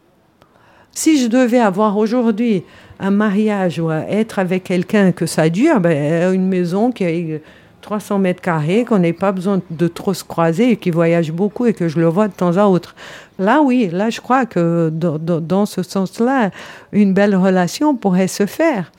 Si 0.93 1.21
je 1.21 1.27
devais 1.27 1.60
avoir 1.60 1.97
aujourd'hui 1.97 2.63
un 2.99 3.12
mariage 3.12 3.80
ou 3.80 3.91
être 3.91 4.39
avec 4.39 4.63
quelqu'un 4.65 5.12
que 5.12 5.25
ça 5.25 5.49
dure, 5.49 5.80
ben, 5.80 6.34
une 6.34 6.47
maison 6.47 6.91
qui 6.91 7.06
a 7.06 7.39
300 7.82 8.19
mètres 8.19 8.41
carrés, 8.41 8.86
qu'on 8.86 8.99
n'ait 8.99 9.13
pas 9.13 9.32
besoin 9.32 9.62
de 9.69 9.88
trop 9.88 10.13
se 10.13 10.23
croiser 10.23 10.71
et 10.71 10.77
qui 10.77 10.91
voyage 10.91 11.32
beaucoup 11.32 11.65
et 11.65 11.73
que 11.73 11.88
je 11.88 11.99
le 11.99 12.08
vois 12.08 12.27
de 12.27 12.34
temps 12.34 12.58
à 12.58 12.65
autre. 12.65 12.95
Là, 13.39 13.62
oui, 13.62 13.89
là, 13.91 14.10
je 14.10 14.21
crois 14.21 14.45
que 14.45 14.89
dans, 14.89 15.65
ce 15.65 15.84
sens-là, 15.84 16.51
une 16.91 17.13
belle 17.13 17.36
relation 17.36 17.95
pourrait 17.95 18.27
se 18.27 18.45
faire. 18.45 18.91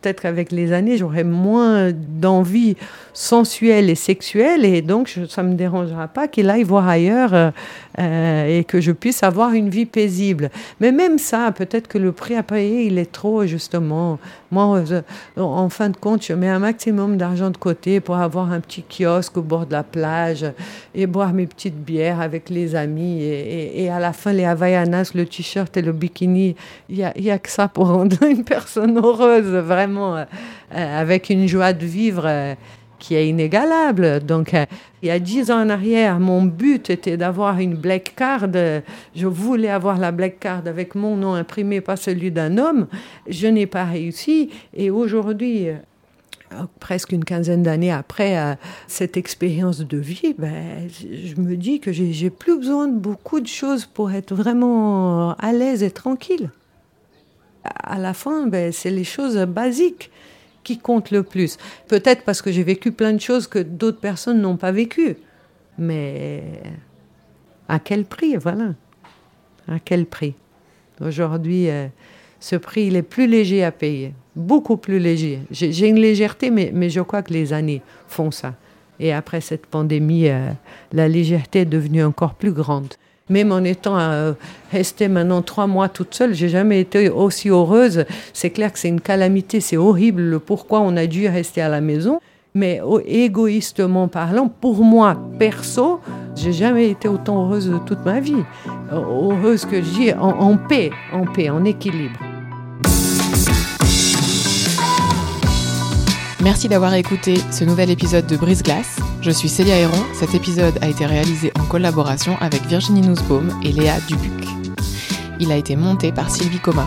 peut-être 0.00 0.22
qu'avec 0.22 0.52
les 0.52 0.72
années, 0.72 0.96
j'aurai 0.96 1.24
moins 1.24 1.90
d'envie 1.92 2.76
sensuelle 3.12 3.90
et 3.90 3.94
sexuelle, 3.96 4.64
et 4.64 4.82
donc 4.82 5.18
ça 5.28 5.42
ne 5.42 5.48
me 5.48 5.54
dérangera 5.54 6.06
pas 6.06 6.28
qu'il 6.28 6.48
aille 6.48 6.62
voir 6.62 6.86
ailleurs 6.86 7.34
euh, 7.34 7.50
euh, 7.98 8.58
et 8.58 8.64
que 8.64 8.80
je 8.80 8.92
puisse 8.92 9.22
avoir 9.22 9.52
une 9.52 9.70
vie 9.70 9.86
paisible. 9.86 10.50
Mais 10.80 10.92
même 10.92 11.18
ça, 11.18 11.50
peut-être 11.52 11.88
que 11.88 11.96
le 11.96 12.12
prix 12.12 12.34
à 12.34 12.42
payer, 12.42 12.84
il 12.84 12.98
est 12.98 13.10
trop, 13.10 13.46
justement. 13.46 14.18
Moi, 14.50 14.84
euh, 14.90 15.02
en 15.36 15.68
fin 15.70 15.88
de 15.88 15.96
compte, 15.96 16.22
je 16.22 16.34
mets 16.34 16.48
un 16.48 16.58
maximum 16.58 17.16
d'argent 17.16 17.50
de 17.50 17.56
côté 17.56 18.00
pour 18.00 18.16
avoir 18.16 18.52
un 18.52 18.60
petit 18.60 18.82
kiosque 18.82 19.38
au 19.38 19.42
bord 19.42 19.66
de 19.66 19.72
la 19.72 19.82
plage 19.82 20.44
et 20.94 21.06
boire 21.06 21.32
mes 21.32 21.46
petites 21.46 21.78
bières 21.78 22.20
avec 22.20 22.50
les 22.50 22.74
amis. 22.74 23.22
Et, 23.22 23.88
à 23.88 23.98
la 23.98 24.12
fin, 24.12 24.32
les 24.32 24.44
Havaianas, 24.44 25.12
le 25.14 25.24
t-shirt 25.24 25.74
et 25.76 25.82
le 25.82 25.92
bikini, 25.92 26.54
il 26.90 26.96
n'y 26.96 27.30
a, 27.30 27.34
a, 27.34 27.38
que 27.38 27.50
ça 27.50 27.68
pour 27.68 27.88
rendre 27.88 28.22
une 28.28 28.44
personne 28.44 28.98
heureuse, 28.98 29.46
vraiment, 29.46 30.24
avec 30.70 31.30
une 31.30 31.46
joie 31.46 31.72
de 31.72 31.86
vivre 31.86 32.56
qui 32.98 33.14
est 33.14 33.28
inégalable. 33.28 34.20
Donc, 34.20 34.54
euh, 34.54 34.66
il 35.02 35.08
y 35.08 35.10
a 35.10 35.18
dix 35.18 35.50
ans 35.50 35.62
en 35.62 35.68
arrière, 35.68 36.18
mon 36.18 36.42
but 36.42 36.90
était 36.90 37.16
d'avoir 37.16 37.58
une 37.58 37.74
black 37.74 38.14
card. 38.16 38.48
Je 39.14 39.26
voulais 39.26 39.68
avoir 39.68 39.98
la 39.98 40.12
black 40.12 40.40
card 40.40 40.62
avec 40.66 40.94
mon 40.94 41.16
nom 41.16 41.34
imprimé, 41.34 41.80
pas 41.80 41.96
celui 41.96 42.30
d'un 42.30 42.58
homme. 42.58 42.86
Je 43.28 43.46
n'ai 43.46 43.66
pas 43.66 43.84
réussi. 43.84 44.50
Et 44.74 44.90
aujourd'hui, 44.90 45.68
euh, 45.68 45.76
presque 46.80 47.12
une 47.12 47.24
quinzaine 47.24 47.62
d'années 47.62 47.92
après 47.92 48.38
euh, 48.38 48.54
cette 48.86 49.16
expérience 49.16 49.78
de 49.80 49.98
vie, 49.98 50.34
ben, 50.38 50.88
je 50.88 51.40
me 51.40 51.56
dis 51.56 51.80
que 51.80 51.92
j'ai 51.92 52.30
plus 52.30 52.58
besoin 52.58 52.88
de 52.88 52.96
beaucoup 52.96 53.40
de 53.40 53.48
choses 53.48 53.84
pour 53.84 54.12
être 54.12 54.34
vraiment 54.34 55.34
à 55.34 55.52
l'aise 55.52 55.82
et 55.82 55.90
tranquille. 55.90 56.50
À 57.64 57.98
la 57.98 58.14
fin, 58.14 58.46
ben, 58.46 58.72
c'est 58.72 58.90
les 58.90 59.04
choses 59.04 59.36
basiques 59.38 60.10
qui 60.66 60.78
compte 60.78 61.12
le 61.12 61.22
plus. 61.22 61.58
Peut-être 61.86 62.24
parce 62.24 62.42
que 62.42 62.50
j'ai 62.50 62.64
vécu 62.64 62.90
plein 62.90 63.12
de 63.12 63.20
choses 63.20 63.46
que 63.46 63.60
d'autres 63.60 64.00
personnes 64.00 64.40
n'ont 64.40 64.56
pas 64.56 64.72
vécues. 64.72 65.16
Mais 65.78 66.42
à 67.68 67.78
quel 67.78 68.04
prix, 68.04 68.36
voilà. 68.36 68.74
À 69.68 69.78
quel 69.78 70.06
prix 70.06 70.34
Aujourd'hui, 71.00 71.70
euh, 71.70 71.86
ce 72.40 72.56
prix, 72.56 72.86
il 72.86 72.96
est 72.96 73.02
plus 73.02 73.28
léger 73.28 73.62
à 73.62 73.70
payer, 73.70 74.12
beaucoup 74.34 74.76
plus 74.76 74.98
léger. 74.98 75.40
J'ai 75.52 75.86
une 75.86 76.00
légèreté, 76.00 76.50
mais, 76.50 76.90
je 76.90 77.00
crois 77.00 77.22
que 77.22 77.32
les 77.32 77.52
années 77.52 77.82
font 78.08 78.32
ça. 78.32 78.54
Et 78.98 79.12
après 79.12 79.40
cette 79.40 79.66
pandémie, 79.66 80.28
euh, 80.28 80.50
la 80.92 81.06
légèreté 81.06 81.60
est 81.60 81.64
devenue 81.64 82.02
encore 82.02 82.34
plus 82.34 82.52
grande. 82.52 82.94
Même 83.28 83.50
en 83.50 83.64
étant 83.64 83.98
euh, 83.98 84.34
restée 84.70 85.08
maintenant 85.08 85.42
trois 85.42 85.66
mois 85.66 85.88
toute 85.88 86.14
seule, 86.14 86.32
j'ai 86.34 86.48
jamais 86.48 86.80
été 86.80 87.10
aussi 87.10 87.48
heureuse. 87.48 88.04
C'est 88.32 88.50
clair 88.50 88.72
que 88.72 88.78
c'est 88.78 88.88
une 88.88 89.00
calamité, 89.00 89.60
c'est 89.60 89.76
horrible 89.76 90.22
le 90.22 90.38
pourquoi 90.38 90.80
on 90.80 90.96
a 90.96 91.06
dû 91.06 91.26
rester 91.26 91.60
à 91.60 91.68
la 91.68 91.80
maison. 91.80 92.20
Mais 92.54 92.80
égoïstement 93.06 94.08
parlant, 94.08 94.48
pour 94.48 94.82
moi, 94.82 95.20
perso, 95.38 96.00
j'ai 96.34 96.52
jamais 96.52 96.88
été 96.88 97.06
autant 97.06 97.44
heureuse 97.44 97.68
de 97.68 97.78
toute 97.78 98.02
ma 98.06 98.20
vie. 98.20 98.44
Heureuse 98.90 99.66
que 99.66 99.76
je 99.76 99.90
dis 99.90 100.12
en, 100.14 100.56
paix, 100.56 100.90
en 101.12 101.26
paix, 101.26 101.50
en 101.50 101.64
équilibre. 101.64 102.18
Merci 106.42 106.68
d'avoir 106.68 106.94
écouté 106.94 107.34
ce 107.50 107.64
nouvel 107.64 107.90
épisode 107.90 108.26
de 108.26 108.36
Brise 108.36 108.62
Glace. 108.62 109.00
Je 109.26 109.32
suis 109.32 109.48
Célia 109.48 109.76
Héron. 109.76 110.04
Cet 110.14 110.36
épisode 110.36 110.78
a 110.82 110.88
été 110.88 111.04
réalisé 111.04 111.50
en 111.58 111.64
collaboration 111.64 112.36
avec 112.40 112.62
Virginie 112.66 113.00
Nussbaum 113.00 113.50
et 113.64 113.72
Léa 113.72 113.98
Dubuc. 114.06 114.46
Il 115.40 115.50
a 115.50 115.56
été 115.56 115.74
monté 115.74 116.12
par 116.12 116.30
Sylvie 116.30 116.60
Coma. 116.60 116.86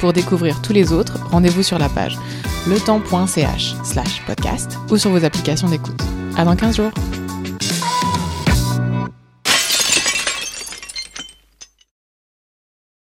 Pour 0.00 0.14
découvrir 0.14 0.62
tous 0.62 0.72
les 0.72 0.94
autres, 0.94 1.18
rendez-vous 1.30 1.62
sur 1.62 1.78
la 1.78 1.90
page 1.90 2.16
letemps.ch 2.66 3.74
slash 3.84 4.22
podcast 4.26 4.78
ou 4.90 4.96
sur 4.96 5.10
vos 5.10 5.22
applications 5.22 5.68
d'écoute. 5.68 6.00
À 6.38 6.46
dans 6.46 6.56
15 6.56 6.76
jours! 6.76 6.92